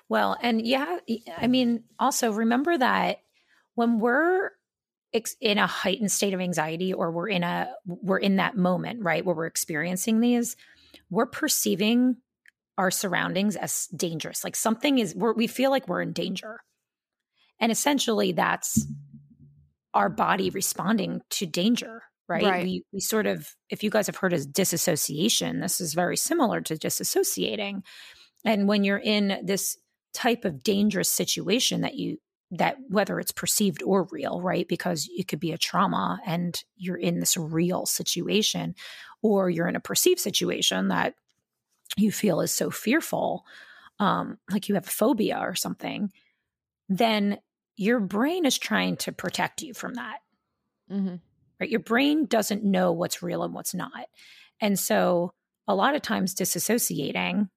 Well, 0.10 0.38
and 0.42 0.66
yeah, 0.66 0.98
I 1.38 1.48
mean, 1.48 1.84
also 2.00 2.32
remember 2.32 2.78
that 2.78 3.20
when 3.76 4.00
we're 4.00 4.52
in 5.40 5.58
a 5.58 5.68
heightened 5.68 6.12
state 6.12 6.34
of 6.34 6.42
anxiety 6.42 6.94
or 6.94 7.12
we're 7.12 7.30
in 7.30 7.44
a 7.44 7.74
we're 7.86 8.18
in 8.18 8.38
that 8.38 8.58
moment, 8.58 9.04
right, 9.04 9.24
where 9.26 9.36
we're 9.36 9.46
experiencing 9.46 10.20
these, 10.20 10.56
we're 11.10 11.26
perceiving 11.26 12.18
our 12.78 12.92
surroundings 12.92 13.56
as 13.56 13.88
dangerous. 13.88 14.44
Like 14.44 14.56
something 14.56 15.00
is 15.00 15.16
we 15.16 15.32
we 15.32 15.48
feel 15.48 15.72
like 15.72 15.88
we're 15.88 16.02
in 16.02 16.14
danger. 16.14 16.60
And 17.60 17.72
essentially 17.72 18.32
that's 18.32 18.86
our 19.94 20.10
body 20.10 20.50
responding 20.50 21.22
to 21.32 21.46
danger 21.46 22.04
right? 22.32 22.44
right? 22.44 22.64
We 22.64 22.84
we 22.94 23.00
sort 23.00 23.28
of 23.28 23.56
if 23.70 23.84
you 23.84 23.90
guys 23.90 24.08
have 24.08 24.16
heard 24.16 24.34
of 24.34 24.54
disassociation, 24.54 25.60
this 25.60 25.82
is 25.82 25.94
very 25.94 26.18
similar 26.18 26.62
to 26.62 26.76
disassociating. 26.76 27.82
And 28.46 28.68
when 28.68 28.84
you're 28.84 28.98
in 28.98 29.40
this 29.44 29.78
type 30.14 30.46
of 30.46 30.64
dangerous 30.64 31.10
situation 31.10 31.82
that 31.82 31.96
you 31.96 32.18
that 32.52 32.78
whether 32.90 33.20
it's 33.20 33.32
perceived 33.32 33.82
or 33.84 34.08
real, 34.12 34.42
right? 34.42 34.68
Because 34.68 35.10
it 35.16 35.28
could 35.28 35.40
be 35.40 35.52
a 35.52 35.58
trauma 35.58 36.20
and 36.26 36.62
you're 36.76 36.98
in 36.98 37.20
this 37.20 37.38
real 37.38 37.86
situation 37.86 38.76
or 39.22 39.50
you're 39.50 39.70
in 39.70 39.78
a 39.78 39.82
perceived 39.82 40.20
situation 40.20 40.90
that 40.90 41.16
you 41.98 42.12
feel 42.12 42.42
is 42.42 42.52
so 42.52 42.70
fearful, 42.70 43.46
um, 44.00 44.38
like 44.50 44.68
you 44.68 44.76
have 44.76 44.88
a 44.88 44.92
phobia 44.92 45.40
or 45.40 45.56
something, 45.56 46.12
then 46.90 47.38
your 47.78 48.02
brain 48.02 48.46
is 48.46 48.58
trying 48.58 48.98
to 48.98 49.14
protect 49.14 49.62
you 49.62 49.74
from 49.74 49.94
that. 49.94 50.18
Mm-hmm 50.92 51.16
right? 51.62 51.70
Your 51.70 51.80
brain 51.80 52.26
doesn't 52.26 52.64
know 52.64 52.92
what's 52.92 53.24
real 53.24 53.44
and 53.44 53.54
what's 53.54 53.74
not. 53.74 54.08
And 54.60 54.78
so 54.78 55.32
a 55.68 55.76
lot 55.76 55.96
of 55.96 56.02
times 56.02 56.36
disassociating 56.36 57.50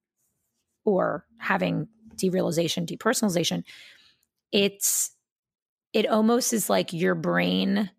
or 0.85 1.25
having 1.39 1.89
derealization, 2.17 2.87
depersonalization, 2.87 3.65
it's 4.53 5.11
it 5.93 6.09
almost 6.09 6.53
is 6.53 6.69
like 6.69 6.93
your 6.93 7.15
brain 7.15 7.91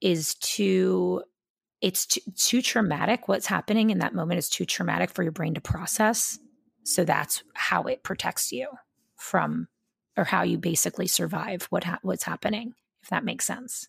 is 0.00 0.34
too 0.36 1.22
it's 1.80 2.06
too, 2.06 2.20
too 2.36 2.62
traumatic 2.62 3.28
what's 3.28 3.46
happening 3.46 3.90
in 3.90 3.98
that 3.98 4.14
moment 4.14 4.38
is 4.38 4.48
too 4.48 4.64
traumatic 4.64 5.10
for 5.10 5.22
your 5.22 5.32
brain 5.32 5.54
to 5.54 5.60
process 5.60 6.38
so 6.82 7.04
that's 7.04 7.42
how 7.54 7.84
it 7.84 8.02
protects 8.02 8.52
you 8.52 8.68
from 9.16 9.68
or 10.16 10.24
how 10.24 10.42
you 10.42 10.58
basically 10.58 11.06
survive 11.06 11.64
what 11.70 11.84
ha- 11.84 11.98
what's 12.02 12.24
happening 12.24 12.74
if 13.02 13.08
that 13.08 13.24
makes 13.24 13.46
sense 13.46 13.88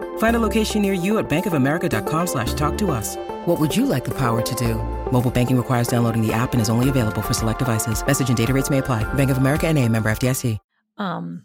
Find 0.17 0.35
a 0.35 0.39
location 0.39 0.81
near 0.81 0.93
you 0.93 1.19
at 1.19 1.29
bankofamerica.com 1.29 2.27
slash 2.27 2.53
talk 2.53 2.77
to 2.79 2.89
us. 2.91 3.17
What 3.45 3.59
would 3.59 3.75
you 3.75 3.85
like 3.85 4.03
the 4.03 4.17
power 4.17 4.41
to 4.41 4.55
do? 4.55 4.75
Mobile 5.11 5.31
banking 5.31 5.57
requires 5.57 5.87
downloading 5.87 6.25
the 6.25 6.33
app 6.33 6.53
and 6.53 6.61
is 6.61 6.69
only 6.69 6.89
available 6.89 7.21
for 7.21 7.33
select 7.33 7.59
devices. 7.59 8.05
Message 8.05 8.29
and 8.29 8.37
data 8.37 8.53
rates 8.53 8.69
may 8.69 8.79
apply. 8.79 9.03
Bank 9.13 9.29
of 9.29 9.37
America 9.37 9.67
and 9.67 9.77
a 9.77 9.87
member 9.87 10.09
FDIC. 10.09 10.57
Um, 10.97 11.43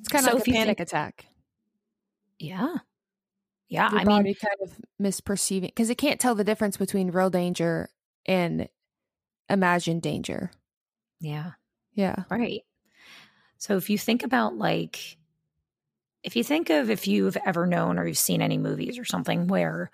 it's 0.00 0.08
kind 0.08 0.24
of 0.24 0.30
so 0.30 0.36
like 0.38 0.48
a 0.48 0.50
panic 0.52 0.78
think, 0.78 0.80
attack. 0.80 1.26
Yeah. 2.38 2.74
Yeah. 3.68 3.90
Your 3.90 4.00
I 4.00 4.04
body 4.04 4.24
mean, 4.24 4.34
kind 4.34 4.56
of 4.62 4.76
misperceiving 5.02 5.62
because 5.62 5.90
it 5.90 5.96
can't 5.96 6.20
tell 6.20 6.34
the 6.34 6.44
difference 6.44 6.76
between 6.76 7.10
real 7.10 7.30
danger 7.30 7.88
and 8.24 8.68
imagined 9.48 10.02
danger. 10.02 10.50
Yeah. 11.20 11.52
Yeah. 11.94 12.24
Right. 12.30 12.62
So 13.58 13.76
if 13.76 13.88
you 13.90 13.98
think 13.98 14.22
about 14.22 14.56
like, 14.56 15.16
if 16.26 16.36
you 16.36 16.44
think 16.44 16.70
of 16.70 16.90
if 16.90 17.06
you've 17.06 17.38
ever 17.46 17.66
known 17.66 17.98
or 17.98 18.06
you've 18.06 18.18
seen 18.18 18.42
any 18.42 18.58
movies 18.58 18.98
or 18.98 19.04
something 19.06 19.46
where 19.46 19.90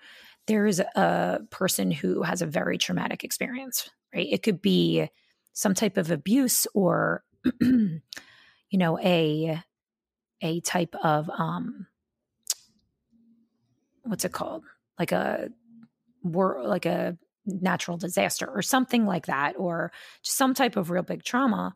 there's 0.47 0.79
a 0.79 1.39
person 1.51 1.91
who 1.91 2.23
has 2.23 2.41
a 2.41 2.47
very 2.47 2.77
traumatic 2.77 3.23
experience, 3.23 3.89
right? 4.13 4.27
It 4.29 4.43
could 4.43 4.61
be 4.61 5.09
some 5.53 5.75
type 5.75 5.97
of 5.97 6.11
abuse 6.11 6.67
or, 6.73 7.23
you 7.61 8.01
know, 8.73 8.99
a 8.99 9.61
a 10.41 10.59
type 10.61 10.95
of 11.03 11.29
um, 11.29 11.87
what's 14.03 14.25
it 14.25 14.33
called? 14.33 14.63
Like 14.99 15.11
a 15.11 15.49
war, 16.23 16.63
like 16.65 16.85
a 16.85 17.17
natural 17.45 17.97
disaster 17.97 18.47
or 18.47 18.61
something 18.63 19.05
like 19.05 19.27
that, 19.27 19.55
or 19.57 19.91
just 20.23 20.37
some 20.37 20.53
type 20.55 20.77
of 20.77 20.89
real 20.89 21.03
big 21.03 21.23
trauma. 21.23 21.75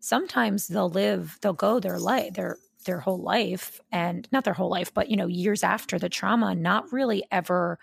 sometimes 0.00 0.68
they'll 0.68 0.90
live, 0.90 1.38
they'll 1.42 1.52
go 1.52 1.80
their 1.80 1.98
life, 1.98 2.34
their 2.34 2.56
their 2.88 2.98
whole 2.98 3.20
life 3.20 3.80
and 3.92 4.26
not 4.32 4.44
their 4.44 4.54
whole 4.54 4.70
life, 4.70 4.92
but 4.94 5.10
you 5.10 5.16
know, 5.16 5.26
years 5.26 5.62
after 5.62 5.98
the 5.98 6.08
trauma, 6.08 6.54
not 6.54 6.90
really 6.90 7.22
ever 7.30 7.78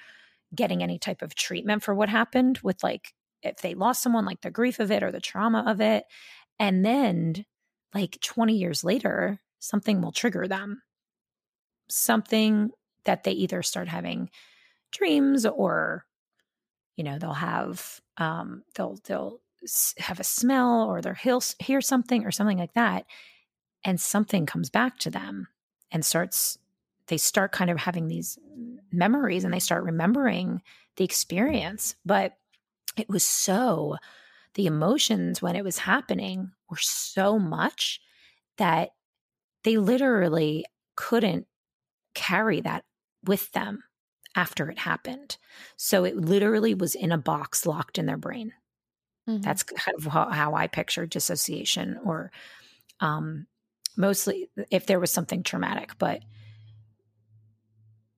getting 0.54 0.82
any 0.82 0.98
type 0.98 1.22
of 1.22 1.36
treatment 1.36 1.84
for 1.84 1.94
what 1.94 2.10
happened 2.10 2.60
with 2.64 2.84
like 2.84 3.14
if 3.44 3.58
they 3.58 3.76
lost 3.76 4.02
someone, 4.02 4.26
like 4.26 4.42
the 4.42 4.50
grief 4.50 4.80
of 4.80 4.92
it 4.92 5.04
or 5.04 5.12
the 5.12 5.22
trauma 5.22 5.64
of 5.68 5.80
it. 5.80 6.06
And 6.58 6.84
then 6.84 7.46
like 7.94 8.20
20 8.22 8.58
years 8.58 8.84
later, 8.84 9.40
something 9.60 10.02
will 10.02 10.12
trigger 10.12 10.48
them. 10.48 10.82
Something 11.88 12.72
that 13.04 13.24
they 13.24 13.34
either 13.34 13.62
start 13.62 13.88
having 13.88 14.32
dreams 14.92 15.46
or, 15.46 16.04
you 16.96 17.04
know, 17.04 17.20
they'll 17.20 17.34
have 17.34 18.02
um 18.18 18.64
they'll 18.74 18.98
they'll 19.06 19.40
have 20.00 20.20
a 20.20 20.24
smell 20.24 20.84
or 20.90 21.02
they'll 21.02 21.14
hear, 21.14 21.38
hear 21.60 21.82
something 21.82 22.26
or 22.26 22.32
something 22.32 22.58
like 22.58 22.74
that 22.74 23.06
and 23.86 24.02
something 24.02 24.46
comes 24.46 24.70
back 24.70 24.98
to 24.98 25.10
them 25.10 25.48
and 25.92 26.04
starts 26.04 26.58
they 27.08 27.18
start 27.18 27.52
kind 27.52 27.70
of 27.70 27.78
having 27.78 28.08
these 28.08 28.40
memories 28.92 29.44
and 29.44 29.54
they 29.54 29.60
start 29.60 29.84
remembering 29.84 30.62
the 30.98 31.06
experience 31.06 31.96
but 32.04 32.34
it 32.98 33.08
was 33.08 33.24
so 33.24 33.96
the 34.56 34.66
emotions 34.66 35.42
when 35.42 35.56
it 35.56 35.64
was 35.64 35.78
happening 35.78 36.52
were 36.70 36.78
so 36.80 37.38
much 37.38 38.02
that 38.58 38.90
they 39.64 39.78
literally 39.78 40.66
couldn't 40.96 41.46
carry 42.14 42.62
that 42.62 42.84
with 43.24 43.52
them 43.52 43.84
after 44.36 44.70
it 44.70 44.80
happened 44.80 45.38
so 45.78 46.04
it 46.04 46.16
literally 46.16 46.74
was 46.74 46.96
in 46.96 47.12
a 47.12 47.18
box 47.18 47.66
locked 47.66 47.98
in 47.98 48.06
their 48.06 48.18
brain 48.18 48.52
mm-hmm. 49.30 49.42
that's 49.42 49.64
kind 49.64 49.96
of 49.98 50.06
how, 50.06 50.30
how 50.30 50.56
i 50.56 50.66
picture 50.66 51.06
dissociation 51.06 52.00
or 52.04 52.32
um, 53.02 53.46
mostly 53.98 54.50
if 54.72 54.86
there 54.86 55.00
was 55.00 55.12
something 55.12 55.44
traumatic, 55.44 55.92
but 55.98 56.22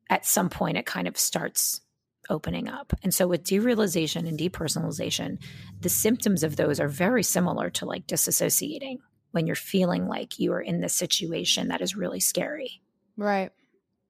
at 0.10 0.26
some 0.26 0.50
point 0.50 0.78
it 0.78 0.86
kind 0.86 1.08
of 1.08 1.18
starts 1.18 1.82
opening 2.30 2.68
up. 2.68 2.94
And 3.04 3.14
so 3.14 3.28
with 3.28 3.44
derealization 3.44 4.28
and 4.28 4.38
depersonalization, 4.38 5.38
the 5.80 5.90
symptoms 5.90 6.44
of 6.44 6.56
those 6.56 6.80
are 6.80 6.88
very 6.88 7.24
similar 7.24 7.70
to 7.72 7.86
like 7.86 8.08
disassociating 8.08 8.98
when 9.32 9.48
you're 9.48 9.56
feeling 9.56 10.08
like 10.08 10.40
you 10.40 10.54
are 10.54 10.62
in 10.62 10.82
this 10.82 10.94
situation 10.94 11.70
that 11.70 11.82
is 11.82 11.96
really 11.96 12.20
scary. 12.20 12.82
Right. 13.16 13.52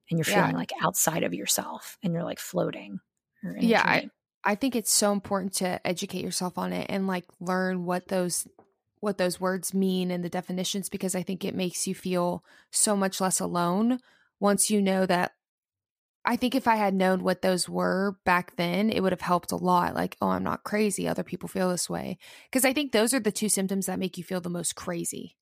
And 0.10 0.18
you're 0.18 0.26
feeling 0.26 0.52
yeah. 0.52 0.58
like 0.58 0.72
outside 0.82 1.24
of 1.24 1.34
yourself 1.34 1.98
and 2.02 2.14
you're 2.14 2.24
like 2.24 2.40
floating. 2.40 3.00
Yeah. 3.60 3.84
I, 3.84 4.10
I 4.44 4.56
think 4.56 4.76
it's 4.76 4.92
so 4.92 5.12
important 5.12 5.54
to 5.56 5.86
educate 5.86 6.24
yourself 6.24 6.58
on 6.58 6.72
it 6.72 6.88
and 6.90 7.08
like 7.08 7.26
learn 7.40 7.86
what 7.86 8.08
those 8.08 8.48
what 9.00 9.18
those 9.18 9.40
words 9.40 9.74
mean 9.74 10.12
and 10.12 10.24
the 10.24 10.30
definitions 10.30 10.90
because 10.90 11.16
I 11.16 11.24
think 11.24 11.44
it 11.44 11.56
makes 11.56 11.88
you 11.88 11.96
feel 11.96 12.44
so 12.72 12.96
much 12.96 13.22
less 13.22 13.40
alone 13.40 14.00
once 14.40 14.70
you 14.70 14.82
know 14.82 15.06
that. 15.06 15.32
I 16.26 16.36
think 16.36 16.56
if 16.56 16.68
I 16.68 16.76
had 16.76 16.94
known 16.94 17.24
what 17.24 17.42
those 17.42 17.70
were 17.70 18.18
back 18.26 18.58
then, 18.58 18.90
it 18.90 19.02
would 19.02 19.14
have 19.14 19.22
helped 19.22 19.54
a 19.54 19.56
lot. 19.56 19.96
Like, 19.96 20.18
oh, 20.22 20.28
I'm 20.28 20.44
not 20.44 20.66
crazy. 20.66 21.08
Other 21.08 21.24
people 21.24 21.48
feel 21.48 21.70
this 21.70 21.90
way. 21.90 22.18
Because 22.52 22.66
I 22.66 22.74
think 22.74 22.92
those 22.92 23.14
are 23.14 23.20
the 23.22 23.32
two 23.32 23.48
symptoms 23.48 23.86
that 23.86 23.98
make 23.98 24.18
you 24.18 24.26
feel 24.26 24.42
the 24.42 24.50
most 24.50 24.76
crazy. 24.76 25.38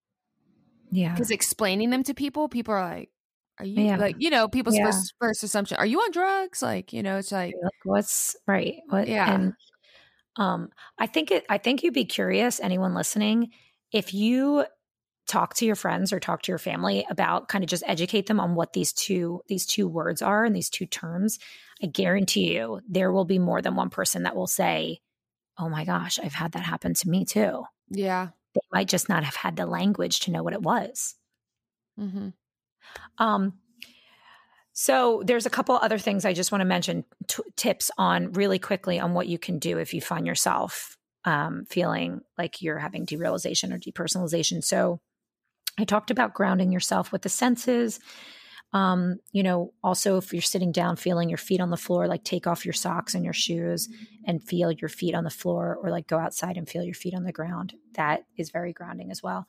Yeah. 0.91 1.13
Because 1.13 1.31
explaining 1.31 1.89
them 1.89 2.03
to 2.03 2.13
people, 2.13 2.47
people 2.49 2.75
are 2.75 2.87
like, 2.87 3.09
are 3.59 3.65
you 3.65 3.85
yeah. 3.85 3.97
like, 3.97 4.17
you 4.19 4.29
know, 4.29 4.47
people's 4.47 4.75
yeah. 4.75 4.85
first, 4.85 5.13
first 5.19 5.43
assumption, 5.43 5.77
are 5.77 5.85
you 5.85 5.99
on 5.99 6.11
drugs? 6.11 6.61
Like, 6.61 6.93
you 6.93 7.01
know, 7.01 7.17
it's 7.17 7.31
like, 7.31 7.55
like 7.61 7.73
what's 7.83 8.35
right? 8.45 8.75
What, 8.89 9.07
yeah. 9.07 9.33
And 9.33 9.53
um, 10.37 10.69
I 10.97 11.07
think 11.07 11.31
it. 11.31 11.45
I 11.49 11.57
think 11.57 11.83
you'd 11.83 11.93
be 11.93 12.05
curious, 12.05 12.59
anyone 12.59 12.93
listening, 12.93 13.51
if 13.91 14.13
you 14.13 14.65
talk 15.27 15.55
to 15.55 15.65
your 15.65 15.75
friends 15.75 16.13
or 16.13 16.19
talk 16.19 16.41
to 16.43 16.51
your 16.51 16.59
family 16.59 17.05
about 17.09 17.47
kind 17.47 17.63
of 17.63 17.69
just 17.69 17.83
educate 17.87 18.27
them 18.27 18.39
on 18.39 18.55
what 18.55 18.73
these 18.73 18.93
two 18.93 19.41
these 19.47 19.65
two 19.65 19.87
words 19.87 20.21
are 20.21 20.45
and 20.45 20.55
these 20.55 20.69
two 20.69 20.85
terms 20.85 21.39
i 21.81 21.87
guarantee 21.87 22.53
you 22.53 22.79
there 22.87 23.11
will 23.11 23.25
be 23.25 23.39
more 23.39 23.61
than 23.61 23.75
one 23.75 23.89
person 23.89 24.23
that 24.23 24.35
will 24.35 24.47
say 24.47 24.99
oh 25.57 25.67
my 25.67 25.83
gosh 25.83 26.19
i've 26.23 26.33
had 26.33 26.51
that 26.51 26.63
happen 26.63 26.93
to 26.93 27.09
me 27.09 27.25
too 27.25 27.63
yeah 27.89 28.29
they 28.53 28.61
might 28.71 28.87
just 28.87 29.09
not 29.09 29.23
have 29.23 29.35
had 29.35 29.55
the 29.55 29.65
language 29.65 30.19
to 30.19 30.31
know 30.31 30.43
what 30.43 30.53
it 30.53 30.61
was 30.61 31.15
mm-hmm. 31.99 32.29
um 33.17 33.53
so 34.77 35.23
there's 35.25 35.45
a 35.45 35.49
couple 35.49 35.77
other 35.77 35.97
things 35.97 36.25
I 36.25 36.33
just 36.33 36.51
want 36.51 36.59
to 36.59 36.65
mention 36.65 37.05
t- 37.27 37.41
tips 37.55 37.89
on 37.97 38.33
really 38.33 38.59
quickly 38.59 38.99
on 38.99 39.13
what 39.13 39.27
you 39.27 39.39
can 39.39 39.57
do 39.57 39.77
if 39.77 39.93
you 39.93 40.01
find 40.01 40.27
yourself 40.27 40.97
um, 41.23 41.63
feeling 41.69 42.19
like 42.37 42.61
you're 42.61 42.77
having 42.77 43.05
derealization 43.05 43.73
or 43.73 43.79
depersonalization. 43.79 44.61
So 44.61 44.99
I 45.79 45.85
talked 45.85 46.11
about 46.11 46.33
grounding 46.33 46.73
yourself 46.73 47.13
with 47.13 47.21
the 47.21 47.29
senses. 47.29 48.01
Um, 48.73 49.19
you 49.31 49.43
know, 49.43 49.71
also 49.81 50.17
if 50.17 50.33
you're 50.33 50.41
sitting 50.41 50.73
down 50.73 50.97
feeling 50.97 51.29
your 51.29 51.37
feet 51.37 51.61
on 51.61 51.69
the 51.69 51.77
floor, 51.77 52.09
like 52.09 52.25
take 52.25 52.45
off 52.45 52.65
your 52.65 52.73
socks 52.73 53.15
and 53.15 53.23
your 53.23 53.33
shoes 53.33 53.87
and 54.27 54.43
feel 54.43 54.73
your 54.73 54.89
feet 54.89 55.15
on 55.15 55.23
the 55.23 55.29
floor, 55.29 55.79
or 55.81 55.89
like 55.89 56.07
go 56.07 56.19
outside 56.19 56.57
and 56.57 56.67
feel 56.67 56.83
your 56.83 56.95
feet 56.95 57.15
on 57.15 57.23
the 57.23 57.31
ground. 57.31 57.75
That 57.93 58.25
is 58.35 58.49
very 58.49 58.73
grounding 58.73 59.09
as 59.09 59.23
well. 59.23 59.47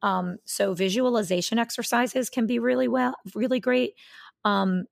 Um, 0.00 0.38
so 0.46 0.74
visualization 0.74 1.58
exercises 1.58 2.30
can 2.30 2.46
be 2.46 2.58
really 2.58 2.88
well, 2.88 3.14
really 3.34 3.60
great 3.60 3.94
um, 4.44 4.84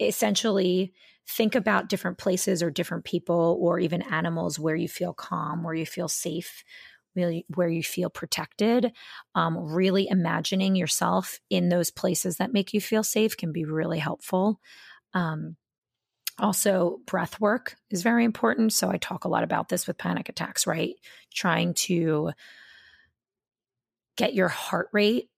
essentially 0.00 0.92
think 1.28 1.54
about 1.54 1.88
different 1.88 2.18
places 2.18 2.62
or 2.62 2.70
different 2.70 3.04
people 3.04 3.58
or 3.60 3.78
even 3.78 4.02
animals 4.02 4.58
where 4.58 4.76
you 4.76 4.88
feel 4.88 5.12
calm, 5.12 5.62
where 5.62 5.74
you 5.74 5.84
feel 5.84 6.08
safe, 6.08 6.64
where 7.14 7.68
you 7.68 7.82
feel 7.82 8.08
protected. 8.08 8.92
Um, 9.34 9.58
really 9.58 10.08
imagining 10.08 10.74
yourself 10.74 11.38
in 11.50 11.68
those 11.68 11.90
places 11.90 12.36
that 12.36 12.52
make 12.52 12.72
you 12.72 12.80
feel 12.80 13.02
safe 13.02 13.36
can 13.36 13.52
be 13.52 13.64
really 13.64 13.98
helpful. 13.98 14.60
Um, 15.12 15.56
also, 16.38 16.98
breath 17.06 17.40
work 17.40 17.74
is 17.90 18.02
very 18.02 18.24
important. 18.24 18.72
So, 18.72 18.88
I 18.88 18.96
talk 18.96 19.24
a 19.24 19.28
lot 19.28 19.42
about 19.42 19.68
this 19.68 19.86
with 19.88 19.98
panic 19.98 20.28
attacks, 20.28 20.68
right? 20.68 20.94
Trying 21.34 21.74
to 21.74 22.30
get 24.16 24.34
your 24.34 24.48
heart 24.48 24.88
rate 24.92 25.28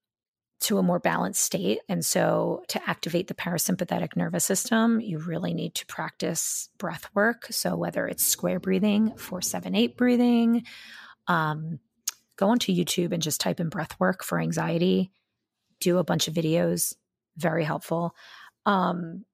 to 0.61 0.77
a 0.77 0.83
more 0.83 0.99
balanced 0.99 1.41
state. 1.41 1.79
And 1.89 2.05
so, 2.05 2.63
to 2.69 2.89
activate 2.89 3.27
the 3.27 3.33
parasympathetic 3.33 4.15
nervous 4.15 4.45
system, 4.45 4.99
you 5.01 5.17
really 5.17 5.53
need 5.53 5.75
to 5.75 5.85
practice 5.87 6.69
breath 6.77 7.09
work. 7.13 7.47
So, 7.49 7.75
whether 7.75 8.07
it's 8.07 8.25
square 8.25 8.59
breathing, 8.59 9.15
four, 9.17 9.41
seven, 9.41 9.75
eight 9.75 9.97
breathing, 9.97 10.65
um, 11.27 11.79
go 12.37 12.49
onto 12.49 12.73
YouTube 12.73 13.11
and 13.11 13.21
just 13.21 13.41
type 13.41 13.59
in 13.59 13.69
breath 13.69 13.99
work 13.99 14.23
for 14.23 14.39
anxiety, 14.39 15.11
do 15.79 15.97
a 15.97 16.03
bunch 16.03 16.27
of 16.27 16.33
videos, 16.33 16.93
very 17.37 17.63
helpful. 17.63 18.15
Um, 18.65 19.25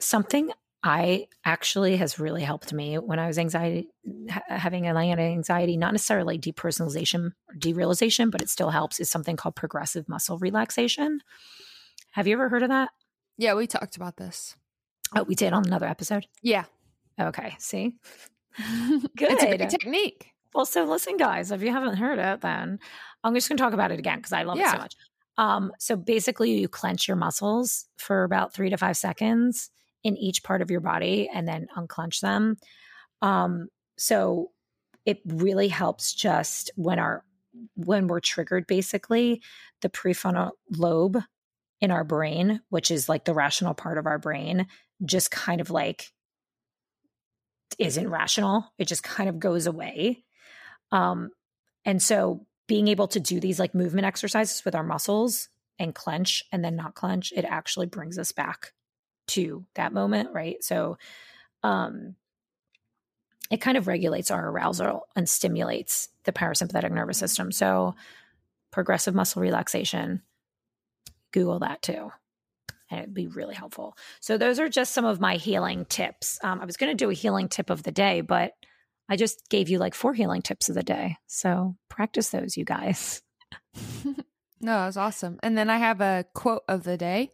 something 0.00 0.50
I 0.84 1.28
actually 1.44 1.96
has 1.96 2.18
really 2.18 2.42
helped 2.42 2.72
me 2.72 2.98
when 2.98 3.20
I 3.20 3.28
was 3.28 3.38
anxiety 3.38 3.88
ha- 4.28 4.42
having 4.48 4.86
a 4.86 4.94
anxiety, 4.94 5.76
not 5.76 5.92
necessarily 5.92 6.38
depersonalization 6.38 7.32
or 7.48 7.54
derealization, 7.56 8.32
but 8.32 8.42
it 8.42 8.48
still 8.48 8.70
helps. 8.70 8.98
Is 8.98 9.08
something 9.08 9.36
called 9.36 9.54
progressive 9.54 10.08
muscle 10.08 10.38
relaxation. 10.38 11.20
Have 12.12 12.26
you 12.26 12.34
ever 12.34 12.48
heard 12.48 12.64
of 12.64 12.70
that? 12.70 12.90
Yeah, 13.38 13.54
we 13.54 13.66
talked 13.66 13.96
about 13.96 14.16
this. 14.16 14.56
Oh, 15.14 15.22
we 15.22 15.34
did 15.34 15.52
on 15.52 15.66
another 15.66 15.86
episode. 15.86 16.26
Yeah. 16.42 16.64
Okay. 17.20 17.54
See, 17.58 17.94
good. 18.56 19.08
It's 19.32 19.42
a 19.42 19.56
great 19.56 19.70
technique. 19.70 20.26
Well, 20.54 20.66
so 20.66 20.84
listen, 20.84 21.16
guys, 21.16 21.50
if 21.52 21.62
you 21.62 21.70
haven't 21.70 21.96
heard 21.96 22.18
it, 22.18 22.40
then 22.40 22.78
I'm 23.24 23.34
just 23.34 23.48
going 23.48 23.56
to 23.56 23.62
talk 23.62 23.72
about 23.72 23.92
it 23.92 23.98
again 23.98 24.18
because 24.18 24.32
I 24.32 24.42
love 24.42 24.58
yeah. 24.58 24.68
it 24.68 24.72
so 24.72 24.78
much. 24.78 24.96
Um, 25.38 25.72
so 25.78 25.96
basically, 25.96 26.50
you 26.50 26.68
clench 26.68 27.08
your 27.08 27.16
muscles 27.16 27.86
for 27.96 28.24
about 28.24 28.52
three 28.52 28.68
to 28.68 28.76
five 28.76 28.96
seconds 28.96 29.70
in 30.04 30.16
each 30.16 30.42
part 30.42 30.62
of 30.62 30.70
your 30.70 30.80
body 30.80 31.28
and 31.32 31.46
then 31.46 31.68
unclench 31.76 32.20
them. 32.20 32.56
Um, 33.20 33.68
so 33.96 34.50
it 35.04 35.20
really 35.26 35.68
helps 35.68 36.14
just 36.14 36.70
when 36.76 36.98
our 36.98 37.24
when 37.74 38.06
we're 38.06 38.20
triggered 38.20 38.66
basically 38.66 39.42
the 39.82 39.88
prefrontal 39.88 40.52
lobe 40.70 41.18
in 41.80 41.90
our 41.90 42.04
brain 42.04 42.60
which 42.70 42.90
is 42.90 43.08
like 43.08 43.24
the 43.24 43.34
rational 43.34 43.74
part 43.74 43.98
of 43.98 44.06
our 44.06 44.18
brain 44.18 44.66
just 45.04 45.30
kind 45.30 45.60
of 45.60 45.70
like 45.70 46.12
isn't 47.78 48.08
rational 48.08 48.72
it 48.78 48.88
just 48.88 49.02
kind 49.02 49.28
of 49.28 49.38
goes 49.38 49.66
away 49.66 50.24
um 50.92 51.30
and 51.84 52.02
so 52.02 52.46
being 52.68 52.88
able 52.88 53.08
to 53.08 53.20
do 53.20 53.40
these 53.40 53.58
like 53.58 53.74
movement 53.74 54.06
exercises 54.06 54.64
with 54.64 54.74
our 54.74 54.84
muscles 54.84 55.48
and 55.78 55.94
clench 55.94 56.44
and 56.52 56.64
then 56.64 56.76
not 56.76 56.94
clench 56.94 57.32
it 57.36 57.44
actually 57.44 57.86
brings 57.86 58.18
us 58.18 58.32
back 58.32 58.72
to 59.28 59.64
that 59.74 59.92
moment, 59.92 60.30
right? 60.32 60.62
So 60.62 60.98
um 61.62 62.16
it 63.50 63.60
kind 63.60 63.76
of 63.76 63.86
regulates 63.86 64.30
our 64.30 64.48
arousal 64.48 65.06
and 65.14 65.28
stimulates 65.28 66.08
the 66.24 66.32
parasympathetic 66.32 66.90
nervous 66.90 67.18
system. 67.18 67.52
So 67.52 67.94
progressive 68.70 69.14
muscle 69.14 69.42
relaxation, 69.42 70.22
Google 71.32 71.58
that 71.58 71.82
too. 71.82 72.10
And 72.90 73.00
it'd 73.00 73.14
be 73.14 73.26
really 73.26 73.54
helpful. 73.54 73.94
So 74.20 74.38
those 74.38 74.58
are 74.58 74.68
just 74.68 74.94
some 74.94 75.04
of 75.04 75.20
my 75.20 75.36
healing 75.36 75.84
tips. 75.84 76.38
Um, 76.42 76.60
I 76.60 76.64
was 76.64 76.78
going 76.78 76.96
to 76.96 77.04
do 77.04 77.10
a 77.10 77.14
healing 77.14 77.48
tip 77.48 77.68
of 77.68 77.82
the 77.82 77.92
day, 77.92 78.22
but 78.22 78.52
I 79.08 79.16
just 79.16 79.48
gave 79.50 79.68
you 79.68 79.78
like 79.78 79.94
four 79.94 80.14
healing 80.14 80.40
tips 80.40 80.70
of 80.70 80.74
the 80.74 80.82
day. 80.82 81.16
So 81.26 81.76
practice 81.90 82.30
those, 82.30 82.56
you 82.56 82.64
guys. 82.64 83.22
no, 84.60 84.82
it 84.82 84.86
was 84.86 84.96
awesome. 84.96 85.38
And 85.42 85.58
then 85.58 85.68
I 85.68 85.76
have 85.76 86.00
a 86.00 86.24
quote 86.34 86.62
of 86.68 86.84
the 86.84 86.96
day. 86.96 87.30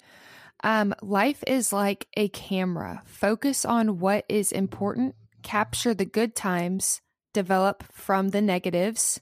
Um, 0.63 0.95
life 1.03 1.43
is 1.47 1.73
like 1.73 2.09
a 2.17 2.29
camera. 2.29 3.03
Focus 3.05 3.65
on 3.65 3.99
what 3.99 4.25
is 4.29 4.53
important, 4.53 5.15
capture 5.43 5.95
the 5.95 6.05
good 6.05 6.35
times, 6.35 7.01
develop 7.33 7.85
from 7.93 8.31
the 8.31 8.43
negatives. 8.43 9.21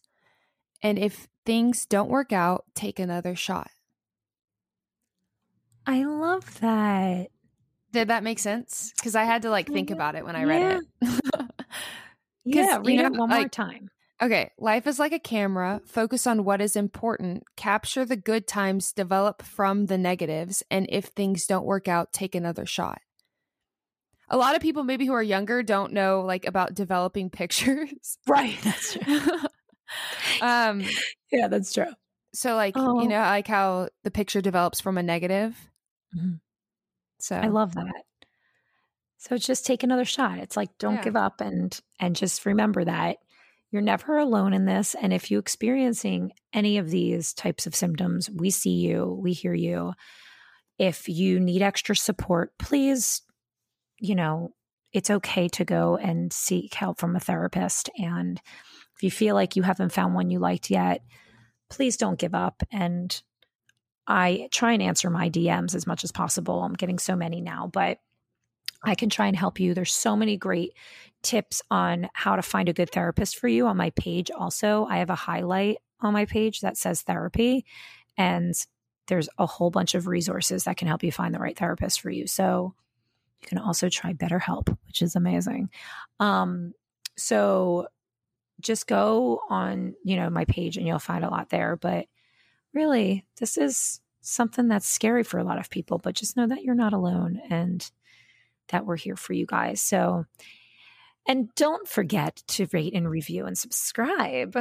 And 0.83 0.99
if 0.99 1.29
things 1.45 1.87
don't 1.87 2.11
work 2.11 2.33
out, 2.33 2.65
take 2.75 2.99
another 2.99 3.35
shot. 3.35 3.71
I 5.87 6.05
love 6.05 6.61
that. 6.61 7.29
Did 7.93 8.09
that 8.09 8.25
make 8.25 8.39
sense? 8.39 8.93
Because 8.99 9.15
I 9.15 9.25
had 9.25 9.43
to 9.43 9.51
like 9.51 9.69
think 9.69 9.91
about 9.91 10.17
it 10.17 10.25
when 10.25 10.37
I 10.37 10.45
read 10.45 10.61
yeah. 10.61 10.81
it. 11.09 11.45
yeah, 12.45 12.79
read 12.85 12.97
you 12.97 13.03
know, 13.03 13.07
it 13.07 13.13
one 13.13 13.31
like, 13.31 13.41
more 13.41 13.49
time. 13.49 13.89
Okay, 14.21 14.51
life 14.59 14.87
is 14.87 14.99
like 14.99 15.13
a 15.13 15.19
camera. 15.19 15.83
Focus 15.85 16.27
on 16.27 16.45
what 16.45 16.63
is 16.63 16.75
important, 16.75 17.45
capture 17.57 18.05
the 18.05 18.17
good 18.17 18.47
times, 18.47 18.93
develop 18.93 19.43
from 19.43 19.87
the 19.87 19.99
negatives, 19.99 20.63
and 20.71 20.87
if 20.89 21.07
things 21.07 21.47
don't 21.47 21.67
work 21.67 21.87
out, 21.87 22.15
take 22.15 22.35
another 22.35 22.65
shot. 22.65 23.01
A 24.29 24.39
lot 24.39 24.57
of 24.57 24.63
people 24.63 24.85
maybe 24.85 25.07
who 25.07 25.13
are 25.13 25.23
younger 25.23 25.63
don't 25.63 25.93
know 25.93 26.23
like 26.23 26.47
about 26.47 26.75
developing 26.75 27.29
pictures. 27.31 28.19
Right, 28.27 28.57
that's 28.65 28.95
true. 28.95 29.19
um 30.41 30.83
yeah, 31.31 31.49
that's 31.49 31.73
true. 31.73 31.93
So 32.33 32.55
like, 32.55 32.75
oh. 32.77 33.03
you 33.03 33.09
know, 33.09 33.21
like 33.21 33.47
how 33.47 33.91
the 34.03 34.11
picture 34.11 34.41
develops 34.41 34.81
from 34.81 34.99
a 34.99 35.03
negative. 35.03 35.55
Mm-hmm. 36.17 36.35
So 37.19 37.37
I 37.37 37.49
love 37.49 37.75
that. 37.75 38.05
So 39.19 39.37
just 39.37 39.67
take 39.67 39.83
another 39.83 40.05
shot. 40.05 40.39
It's 40.39 40.57
like 40.57 40.77
don't 40.79 40.97
yeah. 40.97 41.03
give 41.03 41.17
up 41.17 41.41
and 41.41 41.79
and 42.01 42.17
just 42.17 42.47
remember 42.47 42.85
that 42.85 43.19
you're 43.71 43.83
never 43.83 44.19
alone 44.19 44.53
in 44.53 44.65
this. 44.65 44.95
And 45.01 45.13
if 45.13 45.31
you're 45.31 45.41
experiencing 45.41 46.33
any 46.53 46.79
of 46.79 46.91
these 46.91 47.33
types 47.33 47.67
of 47.67 47.75
symptoms, 47.75 48.31
we 48.31 48.51
see 48.51 48.77
you, 48.77 49.19
we 49.21 49.33
hear 49.33 49.55
you. 49.55 49.93
If 50.79 51.09
you 51.09 51.41
need 51.41 51.63
extra 51.63 51.97
support, 51.97 52.57
please, 52.59 53.23
you 53.99 54.15
know, 54.15 54.53
it's 54.93 55.11
okay 55.11 55.49
to 55.49 55.65
go 55.65 55.97
and 55.97 56.33
seek 56.33 56.75
help 56.75 56.99
from 56.99 57.17
a 57.17 57.21
therapist. 57.21 57.91
And 57.99 58.41
if 58.95 59.03
you 59.03 59.11
feel 59.11 59.35
like 59.35 59.57
you 59.57 59.63
haven't 59.63 59.93
found 59.93 60.15
one 60.15 60.31
you 60.31 60.39
liked 60.39 60.71
yet, 60.71 61.03
please 61.69 61.97
don't 61.97 62.19
give 62.19 62.35
up. 62.35 62.63
And 62.71 63.21
I 64.07 64.49
try 64.53 64.73
and 64.73 64.83
answer 64.83 65.11
my 65.11 65.29
DMs 65.29 65.75
as 65.75 65.87
much 65.87 66.05
as 66.05 66.13
possible. 66.13 66.63
I'm 66.63 66.75
getting 66.75 66.99
so 66.99 67.17
many 67.17 67.41
now, 67.41 67.69
but 67.73 67.99
I 68.85 68.95
can 68.95 69.11
try 69.11 69.27
and 69.27 69.37
help 69.37 69.59
you. 69.59 69.75
There's 69.75 69.93
so 69.93 70.15
many 70.15 70.37
great 70.37 70.75
tips 71.27 71.61
on 71.71 72.09
how 72.13 72.37
to 72.37 72.43
find 72.43 72.69
a 72.69 72.73
good 72.73 72.91
therapist 72.91 73.37
for 73.37 73.49
you 73.49 73.67
on 73.67 73.77
my 73.77 73.91
page. 73.91 74.31
Also, 74.31 74.87
I 74.89 74.99
have 74.99 75.11
a 75.11 75.17
highlight 75.17 75.79
on 76.01 76.13
my 76.13 76.25
page 76.25 76.61
that 76.61 76.77
says 76.77 77.03
therapy, 77.03 77.65
and 78.17 78.55
there's 79.09 79.29
a 79.39 79.47
whole 79.47 79.71
bunch 79.71 79.95
of 79.95 80.07
resources 80.07 80.65
that 80.65 80.77
can 80.77 80.89
help 80.89 81.03
you 81.03 81.11
find 81.11 81.35
the 81.35 81.41
right 81.41 81.59
therapist 81.59 82.01
for 82.01 82.11
you. 82.11 82.27
So 82.27 82.75
you 83.43 83.49
can 83.49 83.59
also 83.59 83.89
try 83.89 84.13
BetterHelp, 84.13 84.77
which 84.87 85.03
is 85.03 85.17
amazing. 85.17 85.71
Um, 86.21 86.73
so 87.17 87.89
just 88.61 88.87
go 88.87 89.41
on, 89.51 89.95
you 90.05 90.17
know, 90.17 90.31
my 90.31 90.45
page 90.45 90.77
and 90.77 90.87
you'll 90.87 90.99
find 90.99 91.25
a 91.25 91.31
lot 91.31 91.51
there. 91.51 91.77
But 91.77 92.07
really, 92.73 93.25
this 93.39 93.59
is 93.59 94.01
something 94.21 94.69
that's 94.69 94.89
scary 94.89 95.23
for 95.23 95.39
a 95.39 95.45
lot 95.45 95.59
of 95.59 95.71
people, 95.71 95.99
but 95.99 96.15
just 96.15 96.37
know 96.37 96.47
that 96.47 96.63
you're 96.63 96.75
not 96.75 96.93
alone 96.93 97.41
and 97.51 97.91
that 98.69 98.87
we're 98.87 98.97
here 98.97 99.17
for 99.17 99.33
you 99.33 99.47
guys. 99.47 99.81
So, 99.81 100.25
and 101.27 101.55
don't 101.55 101.89
forget 101.89 102.43
to 102.49 102.69
rate 102.73 102.95
and 102.95 103.09
review 103.09 103.47
and 103.47 103.57
subscribe, 103.57 104.57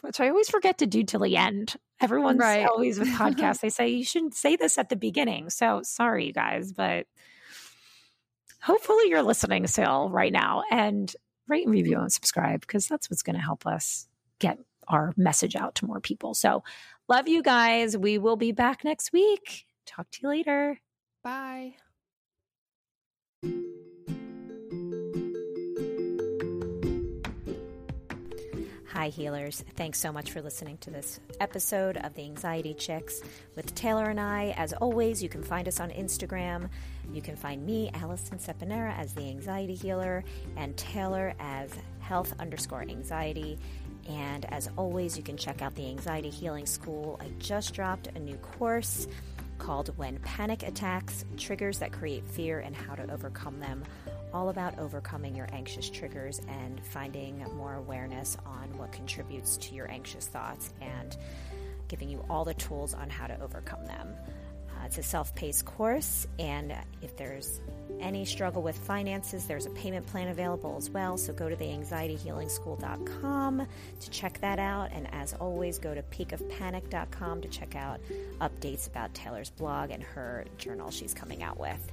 which 0.00 0.20
I 0.20 0.28
always 0.28 0.50
forget 0.50 0.78
to 0.78 0.86
do 0.86 1.04
till 1.04 1.20
the 1.20 1.36
end. 1.36 1.76
Everyone's 2.00 2.40
right. 2.40 2.66
always 2.66 2.98
with 2.98 3.08
podcasts, 3.08 3.60
they 3.62 3.70
say 3.70 3.88
you 3.88 4.04
shouldn't 4.04 4.34
say 4.34 4.56
this 4.56 4.78
at 4.78 4.88
the 4.88 4.96
beginning. 4.96 5.50
So 5.50 5.82
sorry, 5.84 6.26
you 6.26 6.32
guys, 6.32 6.72
but 6.72 7.06
hopefully 8.60 9.08
you're 9.08 9.22
listening 9.22 9.66
still 9.66 10.08
right 10.10 10.32
now 10.32 10.64
and 10.70 11.14
rate 11.48 11.66
and 11.66 11.72
review 11.72 12.00
and 12.00 12.12
subscribe 12.12 12.60
because 12.60 12.86
that's 12.86 13.10
what's 13.10 13.22
going 13.22 13.36
to 13.36 13.42
help 13.42 13.66
us 13.66 14.08
get 14.38 14.58
our 14.88 15.12
message 15.16 15.54
out 15.56 15.76
to 15.76 15.86
more 15.86 16.00
people. 16.00 16.34
So 16.34 16.64
love 17.08 17.28
you 17.28 17.42
guys. 17.42 17.96
We 17.96 18.18
will 18.18 18.36
be 18.36 18.52
back 18.52 18.84
next 18.84 19.12
week. 19.12 19.66
Talk 19.86 20.10
to 20.10 20.18
you 20.22 20.28
later. 20.28 20.80
Bye. 21.22 21.74
Hi, 29.02 29.08
healers. 29.08 29.64
Thanks 29.74 29.98
so 29.98 30.12
much 30.12 30.30
for 30.30 30.40
listening 30.40 30.78
to 30.78 30.90
this 30.90 31.18
episode 31.40 31.96
of 31.96 32.14
the 32.14 32.22
Anxiety 32.22 32.72
Chicks 32.72 33.20
with 33.56 33.74
Taylor 33.74 34.04
and 34.04 34.20
I. 34.20 34.54
As 34.56 34.72
always, 34.74 35.20
you 35.20 35.28
can 35.28 35.42
find 35.42 35.66
us 35.66 35.80
on 35.80 35.90
Instagram. 35.90 36.70
You 37.12 37.20
can 37.20 37.34
find 37.34 37.66
me, 37.66 37.90
Alison 37.94 38.38
Seponara, 38.38 38.96
as 38.96 39.12
the 39.12 39.28
Anxiety 39.28 39.74
Healer, 39.74 40.22
and 40.56 40.76
Taylor 40.76 41.34
as 41.40 41.72
Health 41.98 42.32
underscore 42.38 42.82
Anxiety. 42.82 43.58
And 44.08 44.44
as 44.52 44.70
always, 44.76 45.16
you 45.16 45.24
can 45.24 45.36
check 45.36 45.62
out 45.62 45.74
the 45.74 45.88
Anxiety 45.88 46.30
Healing 46.30 46.66
School. 46.66 47.18
I 47.20 47.26
just 47.40 47.74
dropped 47.74 48.06
a 48.06 48.20
new 48.20 48.36
course 48.36 49.08
called 49.58 49.98
When 49.98 50.20
Panic 50.20 50.62
Attacks 50.62 51.24
Triggers 51.36 51.80
That 51.80 51.90
Create 51.90 52.24
Fear 52.28 52.60
and 52.60 52.76
How 52.76 52.94
to 52.94 53.12
Overcome 53.12 53.58
Them. 53.58 53.82
All 54.32 54.48
about 54.48 54.78
overcoming 54.78 55.34
your 55.34 55.48
anxious 55.52 55.90
triggers 55.90 56.40
and 56.48 56.80
finding 56.86 57.44
more 57.56 57.74
awareness 57.74 58.36
on 58.46 58.76
what 58.78 58.92
contributes 58.92 59.56
to 59.58 59.74
your 59.74 59.90
anxious 59.90 60.26
thoughts 60.26 60.72
and 60.80 61.16
giving 61.88 62.08
you 62.08 62.24
all 62.30 62.44
the 62.44 62.54
tools 62.54 62.94
on 62.94 63.10
how 63.10 63.26
to 63.26 63.38
overcome 63.42 63.84
them. 63.84 64.14
Uh, 64.82 64.86
it's 64.86 64.98
a 64.98 65.02
self 65.02 65.34
paced 65.34 65.66
course, 65.66 66.26
and 66.38 66.74
if 67.02 67.16
there's 67.16 67.60
any 68.00 68.24
struggle 68.24 68.62
with 68.62 68.78
finances, 68.78 69.46
there's 69.46 69.66
a 69.66 69.70
payment 69.70 70.06
plan 70.06 70.28
available 70.28 70.76
as 70.78 70.88
well. 70.88 71.18
So 71.18 71.32
go 71.32 71.48
to 71.48 71.56
the 71.56 71.66
anxietyhealingschool.com 71.66 73.66
to 74.00 74.10
check 74.10 74.40
that 74.40 74.58
out. 74.58 74.90
And 74.92 75.12
as 75.12 75.34
always, 75.34 75.78
go 75.78 75.94
to 75.94 76.02
peakofpanic.com 76.02 77.42
to 77.42 77.48
check 77.48 77.76
out 77.76 78.00
updates 78.40 78.88
about 78.88 79.14
Taylor's 79.14 79.50
blog 79.50 79.90
and 79.90 80.02
her 80.02 80.46
journal 80.56 80.90
she's 80.90 81.14
coming 81.14 81.42
out 81.42 81.60
with. 81.60 81.92